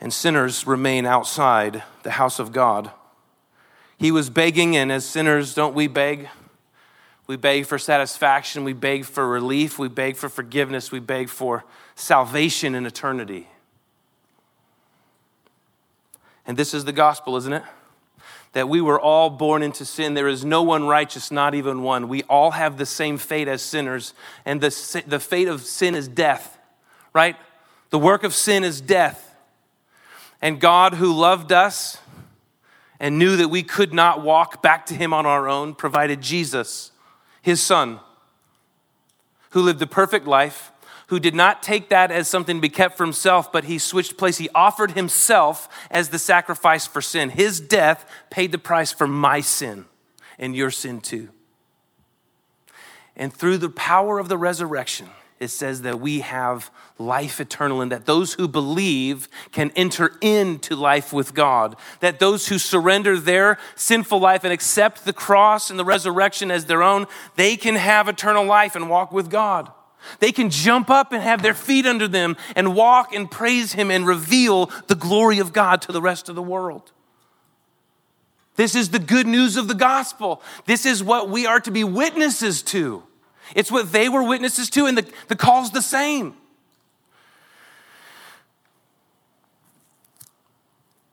And 0.01 0.15
sinners 0.15 0.67
remain 0.67 1.05
outside 1.05 1.83
the 2.05 2.13
house 2.13 2.39
of 2.39 2.53
God. 2.53 2.91
He 3.99 4.11
was 4.11 4.31
begging, 4.31 4.79
and 4.79 4.91
as 4.91 5.05
sinners, 5.05 5.53
don't 5.53 5.75
we 5.75 5.89
beg? 5.89 6.31
We 7.33 7.39
beg 7.39 7.65
for 7.65 7.79
satisfaction. 7.79 8.63
We 8.63 8.75
beg 8.75 9.07
for 9.07 9.27
relief. 9.27 9.79
We 9.79 9.89
beg 9.89 10.17
for 10.17 10.29
forgiveness. 10.29 10.93
We 10.93 11.01
beg 11.01 11.31
for 11.31 11.65
salvation 11.95 12.75
in 12.75 12.85
eternity. 12.85 13.49
And 16.47 16.59
this 16.59 16.75
is 16.75 16.85
the 16.85 16.93
gospel, 16.93 17.39
isn't 17.39 17.55
it? 17.55 17.63
That 18.53 18.69
we 18.69 18.83
were 18.83 19.01
all 19.01 19.31
born 19.31 19.63
into 19.63 19.87
sin. 19.87 20.13
There 20.13 20.29
is 20.29 20.45
no 20.45 20.63
one 20.63 20.87
righteous, 20.87 21.31
not 21.31 21.55
even 21.55 21.83
one. 21.83 22.07
We 22.07 22.23
all 22.25 22.51
have 22.51 22.77
the 22.77 22.85
same 22.85 23.17
fate 23.17 23.49
as 23.49 23.63
sinners. 23.63 24.13
And 24.45 24.61
the, 24.61 25.03
the 25.07 25.19
fate 25.19 25.49
of 25.49 25.63
sin 25.63 25.95
is 25.95 26.09
death, 26.09 26.59
right? 27.15 27.37
The 27.89 27.99
work 27.99 28.25
of 28.25 28.35
sin 28.35 28.63
is 28.63 28.83
death. 28.83 29.35
And 30.43 30.61
God, 30.61 30.93
who 30.93 31.15
loved 31.15 31.51
us 31.51 31.97
and 33.01 33.19
knew 33.19 33.39
that 33.39 33.49
we 33.49 33.63
could 33.63 33.95
not 33.95 34.23
walk 34.23 34.61
back 34.61 34.85
to 34.85 34.95
Him 34.95 35.15
on 35.15 35.25
our 35.25 35.49
own, 35.49 35.75
provided 35.75 36.21
Jesus 36.21 36.92
his 37.43 37.61
son, 37.61 38.01
who 39.51 39.61
lived 39.61 39.81
the 39.81 39.87
perfect 39.87 40.27
life, 40.27 40.73
who 41.09 41.21
did 41.21 41.35
not 41.35 41.63
take 41.63 41.91
that 41.91 42.11
as 42.11 42.27
something 42.27 42.57
to 42.57 42.63
be 42.63 42.71
kept 42.71 42.97
for 42.97 43.05
himself, 43.05 43.53
but 43.53 43.65
he 43.65 43.79
switched 43.79 44.17
place. 44.17 44.39
He 44.39 44.49
offered 44.55 44.93
himself 44.93 45.69
as 45.91 46.09
the 46.09 46.19
sacrifice 46.19 46.87
for 46.87 47.03
sin. 47.03 47.29
His 47.29 47.61
death 47.61 48.09
paid 48.31 48.51
the 48.51 48.59
price 48.59 48.93
for 48.93 49.07
my 49.07 49.41
sin 49.41 49.85
and 50.39 50.57
your 50.57 50.71
sin 50.71 51.01
too. 51.01 51.29
And 53.15 53.33
through 53.33 53.59
the 53.59 53.69
power 53.69 54.19
of 54.19 54.31
the 54.31 54.39
resurrection, 54.39 55.11
it 55.43 55.49
says 55.49 55.83
that 55.83 55.99
we 55.99 56.21
have 56.21 56.71
life 56.99 57.41
eternal 57.41 57.81
and 57.81 57.91
that 57.91 58.07
those 58.07 58.35
who 58.35 58.47
believe 58.47 59.29
can 59.51 59.73
enter 59.75 60.13
into 60.21 60.77
life 60.77 61.13
with 61.13 61.35
God. 61.35 61.75
That 61.99 62.21
those 62.21 62.47
who 62.47 62.59
surrender 62.59 63.19
their 63.19 63.59
sinful 63.75 64.21
life 64.21 64.45
and 64.45 64.53
accept 64.53 65.05
the 65.05 65.13
cross 65.13 65.69
and 65.69 65.79
the 65.79 65.85
resurrection 65.85 66.53
as 66.53 66.67
their 66.67 66.85
own, 66.85 67.09
they 67.35 67.57
can 67.57 67.75
have 67.75 68.09
eternal 68.09 68.45
life 68.45 68.77
and 68.77 68.89
walk 68.89 69.11
with 69.11 69.31
God. 69.31 69.73
They 70.21 70.31
can 70.31 70.49
jump 70.49 70.91
up 70.91 71.13
and 71.13 71.21
have 71.21 71.43
their 71.43 71.55
feet 71.55 71.87
under 71.87 72.07
them 72.07 72.37
and 72.55 72.77
walk 72.77 73.13
and 73.13 73.29
praise 73.29 73.73
Him 73.73 73.91
and 73.91 74.07
reveal 74.07 74.67
the 74.87 74.95
glory 74.95 75.41
of 75.41 75.53
God 75.53 75.83
to 75.83 75.93
the 75.93 76.03
rest 76.03 76.29
of 76.29 76.37
the 76.37 76.43
world. 76.43 76.93
This 78.55 78.77
is 78.77 78.91
the 78.91 79.01
good 79.01 79.27
news 79.27 79.57
of 79.57 79.67
the 79.67 79.75
gospel. 79.75 80.41
This 80.67 80.87
is 80.87 81.03
what 81.03 81.29
we 81.29 81.47
are 81.47 81.59
to 81.61 81.73
be 81.73 81.83
witnesses 81.83 82.63
to. 82.65 83.03
It's 83.55 83.71
what 83.71 83.93
they 83.93 84.09
were 84.09 84.23
witnesses 84.23 84.71
to, 84.71 84.87
and 84.87 84.97
the, 84.97 85.07
the 85.29 85.37
call's 85.37 85.71
the 85.71 85.83
same. 85.83 86.35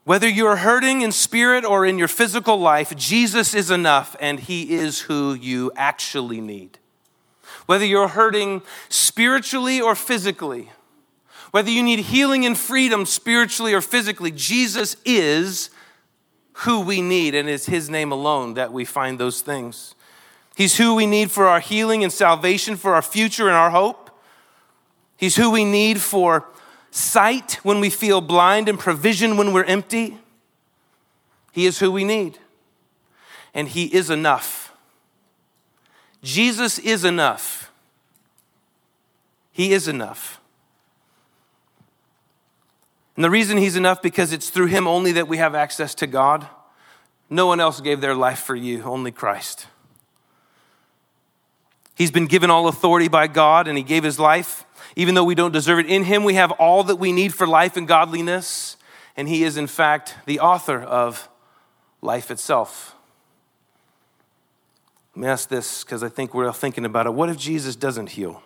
Whether 0.09 0.27
you're 0.27 0.55
hurting 0.55 1.01
in 1.03 1.11
spirit 1.11 1.63
or 1.63 1.85
in 1.85 1.99
your 1.99 2.07
physical 2.07 2.59
life, 2.59 2.95
Jesus 2.95 3.53
is 3.53 3.69
enough, 3.69 4.15
and 4.19 4.39
He 4.39 4.71
is 4.71 5.01
who 5.01 5.35
you 5.35 5.71
actually 5.75 6.41
need. 6.41 6.79
Whether 7.67 7.85
you're 7.85 8.07
hurting 8.07 8.63
spiritually 8.89 9.79
or 9.79 9.93
physically, 9.93 10.71
whether 11.51 11.69
you 11.69 11.83
need 11.83 11.99
healing 11.99 12.43
and 12.43 12.57
freedom 12.57 13.05
spiritually 13.05 13.73
or 13.73 13.81
physically, 13.81 14.31
Jesus 14.31 14.95
is 15.05 15.69
who 16.53 16.79
we 16.81 17.01
need, 17.01 17.35
and 17.35 17.47
it's 17.47 17.67
His 17.67 17.87
name 17.87 18.11
alone 18.11 18.55
that 18.55 18.73
we 18.73 18.85
find 18.85 19.19
those 19.19 19.41
things. 19.41 19.93
He's 20.59 20.75
who 20.75 20.93
we 20.93 21.05
need 21.05 21.31
for 21.31 21.47
our 21.47 21.61
healing 21.61 22.03
and 22.03 22.11
salvation, 22.11 22.75
for 22.75 22.93
our 22.93 23.01
future 23.01 23.47
and 23.47 23.55
our 23.55 23.69
hope. 23.69 24.11
He's 25.15 25.37
who 25.37 25.51
we 25.51 25.63
need 25.63 26.01
for 26.01 26.49
sight 26.91 27.61
when 27.63 27.79
we 27.79 27.89
feel 27.89 28.19
blind 28.19 28.67
and 28.67 28.77
provision 28.77 29.37
when 29.37 29.53
we're 29.53 29.63
empty. 29.63 30.17
He 31.53 31.65
is 31.65 31.79
who 31.79 31.89
we 31.89 32.03
need. 32.03 32.39
And 33.53 33.69
He 33.69 33.85
is 33.85 34.09
enough. 34.09 34.73
Jesus 36.23 36.77
is 36.77 37.05
enough. 37.05 37.71
He 39.53 39.71
is 39.71 39.87
enough. 39.87 40.41
And 43.15 43.23
the 43.23 43.29
reason 43.29 43.57
He's 43.57 43.77
enough 43.77 44.01
because 44.01 44.33
it's 44.33 44.49
through 44.49 44.67
Him 44.67 44.89
only 44.89 45.13
that 45.13 45.29
we 45.29 45.37
have 45.37 45.55
access 45.55 45.95
to 45.95 46.05
God. 46.05 46.49
No 47.29 47.47
one 47.47 47.61
else 47.61 47.79
gave 47.79 48.01
their 48.01 48.13
life 48.13 48.39
for 48.39 48.57
you, 48.57 48.83
only 48.83 49.13
Christ. 49.13 49.65
He's 51.99 52.11
been 52.11 52.27
given 52.27 52.49
all 52.49 52.69
authority 52.69 53.09
by 53.09 53.27
God 53.27 53.67
and 53.67 53.77
he 53.77 53.83
gave 53.83 54.05
his 54.05 54.17
life. 54.17 54.63
Even 54.95 55.15
though 55.15 55.25
we 55.25 55.35
don't 55.35 55.51
deserve 55.51 55.79
it, 55.79 55.85
in 55.87 56.05
him 56.05 56.23
we 56.23 56.35
have 56.35 56.49
all 56.51 56.81
that 56.85 56.95
we 56.95 57.11
need 57.11 57.33
for 57.33 57.45
life 57.45 57.75
and 57.75 57.85
godliness. 57.85 58.77
And 59.17 59.27
he 59.27 59.43
is, 59.43 59.57
in 59.57 59.67
fact, 59.67 60.15
the 60.25 60.39
author 60.39 60.81
of 60.81 61.27
life 62.01 62.31
itself. 62.31 62.95
Let 65.13 65.21
me 65.21 65.27
ask 65.27 65.49
this 65.49 65.83
because 65.83 66.01
I 66.01 66.07
think 66.07 66.33
we're 66.33 66.45
all 66.45 66.53
thinking 66.53 66.85
about 66.85 67.05
it. 67.05 67.13
What 67.13 67.27
if 67.27 67.35
Jesus 67.35 67.75
doesn't 67.75 68.11
heal? 68.11 68.41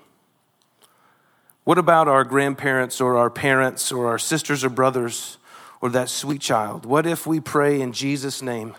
What 1.64 1.78
about 1.78 2.08
our 2.08 2.24
grandparents 2.24 3.00
or 3.00 3.18
our 3.18 3.30
parents 3.30 3.92
or 3.92 4.08
our 4.08 4.18
sisters 4.18 4.64
or 4.64 4.70
brothers 4.70 5.38
or 5.80 5.90
that 5.92 6.10
sweet 6.10 6.42
child? 6.42 6.88
What 6.88 7.06
if 7.06 7.28
we 7.28 7.40
pray 7.40 7.82
in 7.82 7.94
Jesus' 7.94 8.42
name 8.42 8.74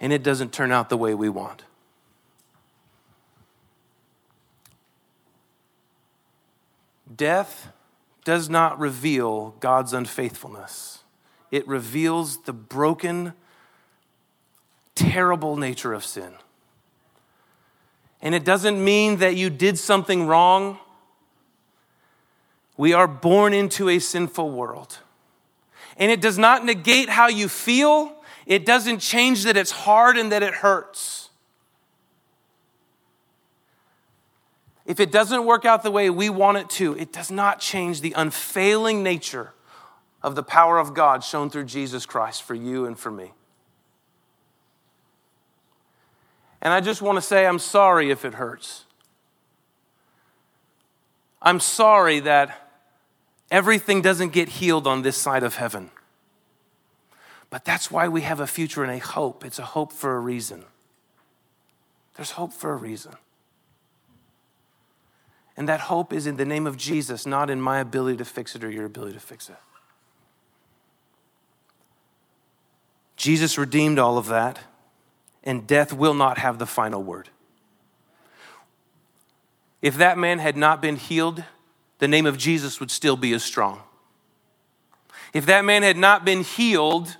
and 0.00 0.10
it 0.10 0.22
doesn't 0.22 0.54
turn 0.54 0.72
out 0.72 0.88
the 0.88 0.96
way 0.96 1.12
we 1.12 1.28
want? 1.28 1.64
Death 7.16 7.68
does 8.24 8.50
not 8.50 8.78
reveal 8.78 9.54
God's 9.60 9.92
unfaithfulness, 9.92 11.04
it 11.50 11.66
reveals 11.66 12.42
the 12.42 12.52
broken, 12.52 13.32
terrible 14.94 15.56
nature 15.56 15.92
of 15.92 16.04
sin. 16.04 16.32
And 18.22 18.34
it 18.34 18.44
doesn't 18.44 18.82
mean 18.82 19.18
that 19.18 19.36
you 19.36 19.50
did 19.50 19.78
something 19.78 20.26
wrong. 20.26 20.78
We 22.76 22.92
are 22.92 23.06
born 23.06 23.52
into 23.52 23.88
a 23.88 23.98
sinful 23.98 24.50
world. 24.50 24.98
And 25.96 26.10
it 26.10 26.20
does 26.20 26.36
not 26.36 26.64
negate 26.64 27.08
how 27.08 27.28
you 27.28 27.48
feel, 27.48 28.12
it 28.46 28.66
doesn't 28.66 28.98
change 28.98 29.44
that 29.44 29.56
it's 29.56 29.70
hard 29.70 30.16
and 30.16 30.32
that 30.32 30.42
it 30.42 30.54
hurts. 30.54 31.25
If 34.86 35.00
it 35.00 35.10
doesn't 35.10 35.44
work 35.44 35.64
out 35.64 35.82
the 35.82 35.90
way 35.90 36.08
we 36.10 36.30
want 36.30 36.58
it 36.58 36.70
to, 36.70 36.96
it 36.96 37.12
does 37.12 37.30
not 37.30 37.60
change 37.60 38.00
the 38.00 38.12
unfailing 38.16 39.02
nature 39.02 39.52
of 40.22 40.36
the 40.36 40.44
power 40.44 40.78
of 40.78 40.94
God 40.94 41.24
shown 41.24 41.50
through 41.50 41.64
Jesus 41.64 42.06
Christ 42.06 42.44
for 42.44 42.54
you 42.54 42.86
and 42.86 42.98
for 42.98 43.10
me. 43.10 43.32
And 46.62 46.72
I 46.72 46.80
just 46.80 47.02
want 47.02 47.16
to 47.16 47.22
say, 47.22 47.46
I'm 47.46 47.58
sorry 47.58 48.10
if 48.10 48.24
it 48.24 48.34
hurts. 48.34 48.84
I'm 51.42 51.60
sorry 51.60 52.20
that 52.20 52.70
everything 53.50 54.02
doesn't 54.02 54.32
get 54.32 54.48
healed 54.48 54.86
on 54.86 55.02
this 55.02 55.16
side 55.16 55.42
of 55.42 55.56
heaven. 55.56 55.90
But 57.50 57.64
that's 57.64 57.90
why 57.90 58.08
we 58.08 58.22
have 58.22 58.40
a 58.40 58.46
future 58.46 58.82
and 58.82 58.92
a 58.92 58.98
hope. 58.98 59.44
It's 59.44 59.58
a 59.58 59.64
hope 59.64 59.92
for 59.92 60.16
a 60.16 60.20
reason. 60.20 60.64
There's 62.16 62.32
hope 62.32 62.52
for 62.52 62.72
a 62.72 62.76
reason. 62.76 63.14
And 65.56 65.68
that 65.68 65.80
hope 65.80 66.12
is 66.12 66.26
in 66.26 66.36
the 66.36 66.44
name 66.44 66.66
of 66.66 66.76
Jesus, 66.76 67.24
not 67.26 67.48
in 67.48 67.60
my 67.60 67.78
ability 67.78 68.18
to 68.18 68.24
fix 68.24 68.54
it 68.54 68.62
or 68.62 68.70
your 68.70 68.84
ability 68.84 69.14
to 69.14 69.20
fix 69.20 69.48
it. 69.48 69.56
Jesus 73.16 73.56
redeemed 73.56 73.98
all 73.98 74.18
of 74.18 74.26
that, 74.26 74.58
and 75.42 75.66
death 75.66 75.92
will 75.92 76.12
not 76.12 76.36
have 76.38 76.58
the 76.58 76.66
final 76.66 77.02
word. 77.02 77.30
If 79.80 79.96
that 79.96 80.18
man 80.18 80.38
had 80.38 80.56
not 80.56 80.82
been 80.82 80.96
healed, 80.96 81.42
the 81.98 82.08
name 82.08 82.26
of 82.26 82.36
Jesus 82.36 82.78
would 82.78 82.90
still 82.90 83.16
be 83.16 83.32
as 83.32 83.42
strong. 83.42 83.80
If 85.32 85.46
that 85.46 85.64
man 85.64 85.82
had 85.82 85.96
not 85.96 86.24
been 86.24 86.42
healed, 86.42 87.16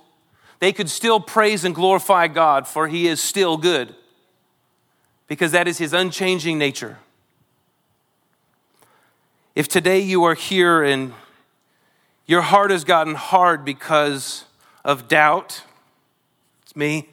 they 0.59 0.71
could 0.71 0.89
still 0.89 1.19
praise 1.19 1.63
and 1.63 1.73
glorify 1.73 2.27
God, 2.27 2.67
for 2.67 2.87
he 2.87 3.07
is 3.07 3.19
still 3.19 3.57
good, 3.57 3.95
because 5.27 5.51
that 5.53 5.67
is 5.67 5.79
his 5.79 5.93
unchanging 5.93 6.59
nature. 6.59 6.99
If 9.57 9.67
today 9.67 10.01
you 10.01 10.23
are 10.25 10.35
here 10.35 10.83
and 10.83 11.15
your 12.27 12.41
heart 12.41 12.69
has 12.69 12.83
gotten 12.83 13.15
hard 13.15 13.65
because 13.65 14.45
of 14.85 15.07
doubt, 15.07 15.63
it's 16.61 16.75
me, 16.75 17.09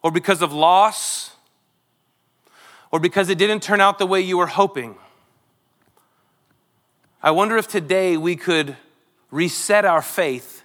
or 0.00 0.12
because 0.12 0.42
of 0.42 0.52
loss, 0.52 1.32
or 2.92 3.00
because 3.00 3.30
it 3.30 3.36
didn't 3.36 3.64
turn 3.64 3.80
out 3.80 3.98
the 3.98 4.06
way 4.06 4.20
you 4.20 4.38
were 4.38 4.46
hoping, 4.46 4.94
I 7.20 7.32
wonder 7.32 7.56
if 7.56 7.66
today 7.66 8.16
we 8.16 8.36
could 8.36 8.76
reset 9.32 9.84
our 9.84 10.02
faith 10.02 10.61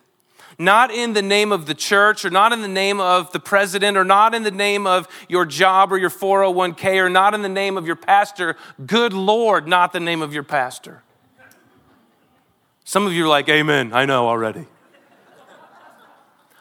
not 0.60 0.91
in 0.91 1.13
the 1.13 1.22
name 1.22 1.52
of 1.52 1.67
the 1.67 1.76
church 1.76 2.26
or 2.26 2.30
not 2.30 2.52
in 2.52 2.62
the 2.62 2.67
name 2.67 3.00
of 3.00 3.32
the 3.32 3.39
president 3.39 3.96
or 3.96 4.04
not 4.04 4.34
in 4.34 4.43
the 4.43 4.52
name 4.52 4.88
of 4.88 5.08
your 5.30 5.46
job 5.46 5.91
or 5.91 5.98
your 5.98 6.10
401k 6.10 7.04
or 7.04 7.10
not 7.10 7.34
in 7.34 7.41
the 7.41 7.50
name 7.50 7.78
of 7.78 7.86
your 7.86 7.96
pastor. 7.96 8.56
Good 8.86 9.13
Lord, 9.13 9.67
not 9.67 9.93
the 9.93 10.00
name 10.00 10.22
of 10.22 10.34
your 10.34 10.43
pastor. 10.43 11.04
Some 12.84 13.06
of 13.06 13.13
you 13.13 13.26
are 13.26 13.28
like, 13.28 13.50
Amen, 13.50 13.91
I 13.93 14.06
know 14.06 14.28
already. 14.28 14.65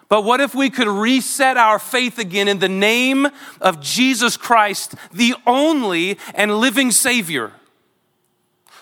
But 0.09 0.23
what 0.23 0.41
if 0.41 0.55
we 0.55 0.71
could 0.71 0.87
reset 0.87 1.57
our 1.57 1.79
faith 1.79 2.19
again 2.19 2.47
in 2.47 2.61
the 2.61 2.69
name 2.69 3.27
of 3.61 3.81
Jesus 3.81 4.37
Christ, 4.37 4.95
the 5.13 5.35
only 5.47 6.19
and 6.35 6.59
living 6.59 6.93
Savior? 6.93 7.53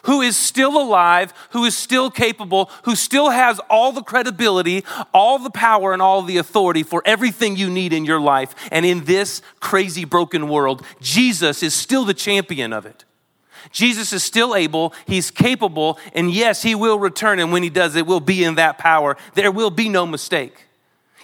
Who 0.04 0.20
is 0.20 0.36
still 0.36 0.80
alive, 0.80 1.32
who 1.50 1.64
is 1.64 1.76
still 1.76 2.10
capable, 2.10 2.70
who 2.84 2.96
still 2.96 3.30
has 3.30 3.60
all 3.70 3.92
the 3.92 4.02
credibility, 4.02 4.84
all 5.12 5.38
the 5.38 5.50
power, 5.50 5.92
and 5.92 6.00
all 6.00 6.22
the 6.22 6.38
authority 6.38 6.82
for 6.82 7.02
everything 7.04 7.56
you 7.56 7.68
need 7.68 7.92
in 7.92 8.04
your 8.04 8.20
life. 8.20 8.54
And 8.70 8.86
in 8.86 9.04
this 9.04 9.42
crazy, 9.60 10.04
broken 10.04 10.48
world, 10.48 10.82
Jesus 11.00 11.62
is 11.62 11.74
still 11.74 12.04
the 12.04 12.14
champion 12.14 12.72
of 12.72 12.86
it. 12.86 13.04
Jesus 13.72 14.12
is 14.12 14.22
still 14.22 14.54
able, 14.54 14.92
he's 15.06 15.30
capable, 15.30 15.98
and 16.14 16.30
yes, 16.30 16.62
he 16.62 16.74
will 16.74 16.98
return. 16.98 17.38
And 17.38 17.52
when 17.52 17.62
he 17.62 17.70
does, 17.70 17.96
it 17.96 18.06
will 18.06 18.20
be 18.20 18.44
in 18.44 18.56
that 18.56 18.78
power. 18.78 19.16
There 19.34 19.50
will 19.50 19.70
be 19.70 19.88
no 19.88 20.06
mistake. 20.06 20.66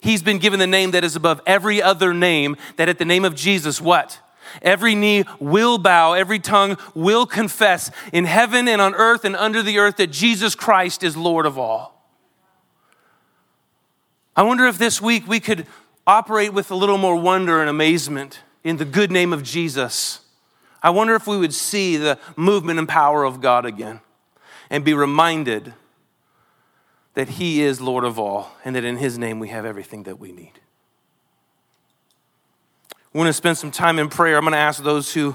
He's 0.00 0.22
been 0.22 0.38
given 0.38 0.58
the 0.58 0.66
name 0.66 0.92
that 0.92 1.04
is 1.04 1.16
above 1.16 1.42
every 1.46 1.82
other 1.82 2.14
name, 2.14 2.56
that 2.76 2.88
at 2.88 2.98
the 2.98 3.04
name 3.04 3.24
of 3.24 3.34
Jesus, 3.34 3.80
what? 3.80 4.18
Every 4.62 4.94
knee 4.94 5.24
will 5.38 5.78
bow, 5.78 6.12
every 6.12 6.38
tongue 6.38 6.76
will 6.94 7.26
confess 7.26 7.90
in 8.12 8.24
heaven 8.24 8.68
and 8.68 8.80
on 8.80 8.94
earth 8.94 9.24
and 9.24 9.36
under 9.36 9.62
the 9.62 9.78
earth 9.78 9.96
that 9.96 10.08
Jesus 10.08 10.54
Christ 10.54 11.02
is 11.02 11.16
Lord 11.16 11.46
of 11.46 11.58
all. 11.58 12.00
I 14.36 14.42
wonder 14.42 14.66
if 14.66 14.78
this 14.78 15.00
week 15.02 15.26
we 15.26 15.40
could 15.40 15.66
operate 16.06 16.52
with 16.52 16.70
a 16.70 16.74
little 16.74 16.98
more 16.98 17.16
wonder 17.16 17.60
and 17.60 17.68
amazement 17.68 18.40
in 18.64 18.76
the 18.76 18.84
good 18.84 19.10
name 19.10 19.32
of 19.32 19.42
Jesus. 19.42 20.20
I 20.82 20.90
wonder 20.90 21.14
if 21.14 21.26
we 21.26 21.36
would 21.36 21.54
see 21.54 21.96
the 21.96 22.18
movement 22.36 22.78
and 22.78 22.88
power 22.88 23.24
of 23.24 23.40
God 23.40 23.66
again 23.66 24.00
and 24.70 24.84
be 24.84 24.94
reminded 24.94 25.74
that 27.14 27.30
He 27.30 27.60
is 27.60 27.80
Lord 27.80 28.04
of 28.04 28.18
all 28.18 28.52
and 28.64 28.74
that 28.76 28.84
in 28.84 28.96
His 28.96 29.18
name 29.18 29.40
we 29.40 29.48
have 29.48 29.64
everything 29.64 30.04
that 30.04 30.18
we 30.18 30.32
need. 30.32 30.60
Want 33.12 33.26
to 33.26 33.32
spend 33.32 33.58
some 33.58 33.72
time 33.72 33.98
in 33.98 34.08
prayer. 34.08 34.36
I'm 34.36 34.44
going 34.44 34.52
to 34.52 34.58
ask 34.58 34.84
those 34.84 35.12
who 35.12 35.34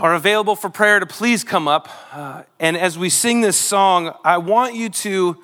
are 0.00 0.16
available 0.16 0.56
for 0.56 0.68
prayer 0.68 0.98
to 0.98 1.06
please 1.06 1.44
come 1.44 1.68
up. 1.68 1.88
Uh, 2.12 2.42
and 2.58 2.76
as 2.76 2.98
we 2.98 3.08
sing 3.08 3.40
this 3.40 3.56
song, 3.56 4.12
I 4.24 4.38
want 4.38 4.74
you 4.74 4.88
to 4.88 5.40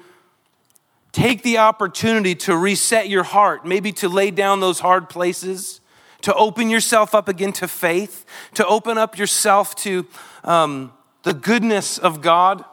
take 1.12 1.44
the 1.44 1.59
opportunity 1.59 2.35
to 2.35 2.57
reset 2.57 3.09
your 3.09 3.23
heart, 3.23 3.64
maybe 3.64 3.92
to 3.92 4.09
lay 4.09 4.33
down 4.33 4.59
those 4.59 4.81
hard 4.81 5.09
places, 5.09 5.81
to 6.23 6.35
open 6.35 6.71
yourself 6.71 7.14
up 7.14 7.29
again 7.29 7.53
to 7.53 7.68
faith, 7.68 8.27
to 8.55 8.66
open 8.66 8.99
up 8.99 9.16
yourself 9.16 9.77
to 9.77 10.09
um, 10.42 10.92
the 11.23 11.35
goodness 11.35 11.99
of 11.99 12.21
God. 12.21 12.64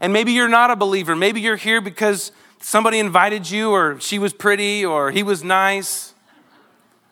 And 0.00 0.12
maybe 0.12 0.30
you're 0.30 0.48
not 0.48 0.70
a 0.70 0.76
believer. 0.76 1.16
Maybe 1.16 1.40
you're 1.40 1.56
here 1.56 1.80
because 1.80 2.30
somebody 2.60 3.00
invited 3.00 3.50
you, 3.50 3.72
or 3.72 3.98
she 3.98 4.20
was 4.20 4.32
pretty, 4.32 4.84
or 4.84 5.10
he 5.10 5.24
was 5.24 5.42
nice. 5.42 6.12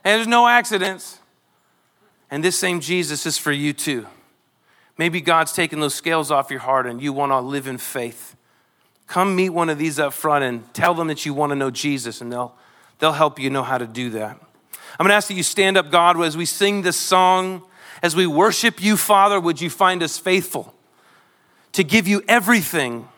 And 0.04 0.18
there's 0.18 0.28
no 0.28 0.46
accidents. 0.46 1.18
And 2.30 2.44
this 2.44 2.58
same 2.58 2.80
Jesus 2.80 3.26
is 3.26 3.38
for 3.38 3.52
you 3.52 3.72
too. 3.72 4.06
Maybe 4.98 5.20
God's 5.20 5.52
taking 5.52 5.80
those 5.80 5.94
scales 5.94 6.30
off 6.30 6.50
your 6.50 6.60
heart 6.60 6.86
and 6.86 7.02
you 7.02 7.12
want 7.12 7.32
to 7.32 7.40
live 7.40 7.66
in 7.66 7.78
faith. 7.78 8.36
Come 9.06 9.34
meet 9.34 9.50
one 9.50 9.68
of 9.68 9.78
these 9.78 9.98
up 9.98 10.12
front 10.12 10.44
and 10.44 10.72
tell 10.72 10.94
them 10.94 11.08
that 11.08 11.26
you 11.26 11.34
want 11.34 11.50
to 11.50 11.56
know 11.56 11.70
Jesus, 11.70 12.20
and 12.20 12.32
they'll, 12.32 12.54
they'll 12.98 13.12
help 13.12 13.38
you 13.38 13.50
know 13.50 13.62
how 13.62 13.76
to 13.76 13.86
do 13.86 14.10
that. 14.10 14.38
I'm 14.98 15.04
going 15.04 15.10
to 15.10 15.14
ask 15.14 15.28
that 15.28 15.34
you 15.34 15.42
stand 15.42 15.76
up, 15.76 15.90
God, 15.90 16.20
as 16.22 16.36
we 16.36 16.46
sing 16.46 16.82
this 16.82 16.96
song, 16.96 17.62
as 18.02 18.16
we 18.16 18.26
worship 18.26 18.82
you, 18.82 18.96
Father, 18.96 19.38
would 19.38 19.60
you 19.60 19.68
find 19.68 20.02
us 20.02 20.16
faithful 20.18 20.74
to 21.72 21.84
give 21.84 22.06
you 22.06 22.22
everything, 22.28 23.08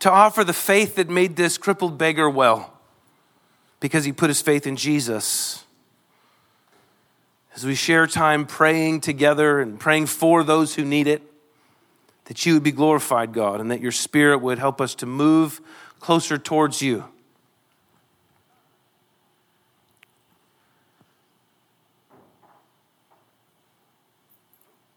to 0.00 0.10
offer 0.10 0.44
the 0.44 0.52
faith 0.52 0.96
that 0.96 1.08
made 1.08 1.36
this 1.36 1.56
crippled 1.56 1.96
beggar 1.96 2.28
well, 2.28 2.74
because 3.78 4.04
he 4.04 4.12
put 4.12 4.28
his 4.28 4.42
faith 4.42 4.66
in 4.66 4.76
Jesus 4.76 5.64
as 7.54 7.64
we 7.64 7.74
share 7.74 8.06
time 8.06 8.46
praying 8.46 9.00
together 9.00 9.60
and 9.60 9.78
praying 9.78 10.06
for 10.06 10.44
those 10.44 10.74
who 10.74 10.84
need 10.84 11.06
it, 11.06 11.22
that 12.26 12.46
you 12.46 12.54
would 12.54 12.62
be 12.62 12.72
glorified, 12.72 13.32
God, 13.32 13.60
and 13.60 13.70
that 13.70 13.80
your 13.80 13.92
spirit 13.92 14.38
would 14.38 14.58
help 14.58 14.80
us 14.80 14.94
to 14.96 15.06
move 15.06 15.60
closer 15.98 16.38
towards 16.38 16.80
you. 16.80 17.04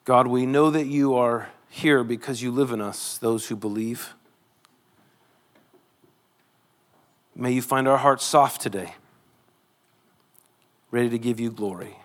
God, 0.05 0.27
we 0.27 0.45
know 0.45 0.69
that 0.69 0.85
you 0.85 1.15
are 1.15 1.49
here 1.69 2.03
because 2.03 2.41
you 2.41 2.51
live 2.51 2.71
in 2.71 2.81
us, 2.81 3.17
those 3.17 3.47
who 3.47 3.55
believe. 3.55 4.13
May 7.35 7.53
you 7.53 7.61
find 7.61 7.87
our 7.87 7.97
hearts 7.97 8.23
soft 8.25 8.61
today, 8.61 8.93
ready 10.91 11.09
to 11.09 11.17
give 11.17 11.39
you 11.39 11.49
glory 11.49 11.97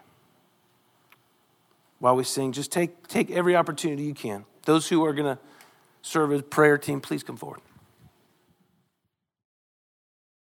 while 1.98 2.16
we 2.16 2.24
sing, 2.24 2.52
just 2.52 2.70
take, 2.70 3.06
take 3.08 3.30
every 3.30 3.56
opportunity 3.56 4.04
you 4.04 4.14
can. 4.14 4.44
Those 4.64 4.88
who 4.88 5.04
are 5.04 5.12
going 5.12 5.36
to 5.36 5.40
serve 6.02 6.32
as 6.32 6.42
prayer 6.42 6.78
team, 6.78 7.00
please 7.00 7.22
come 7.22 7.36
forward. 7.36 7.60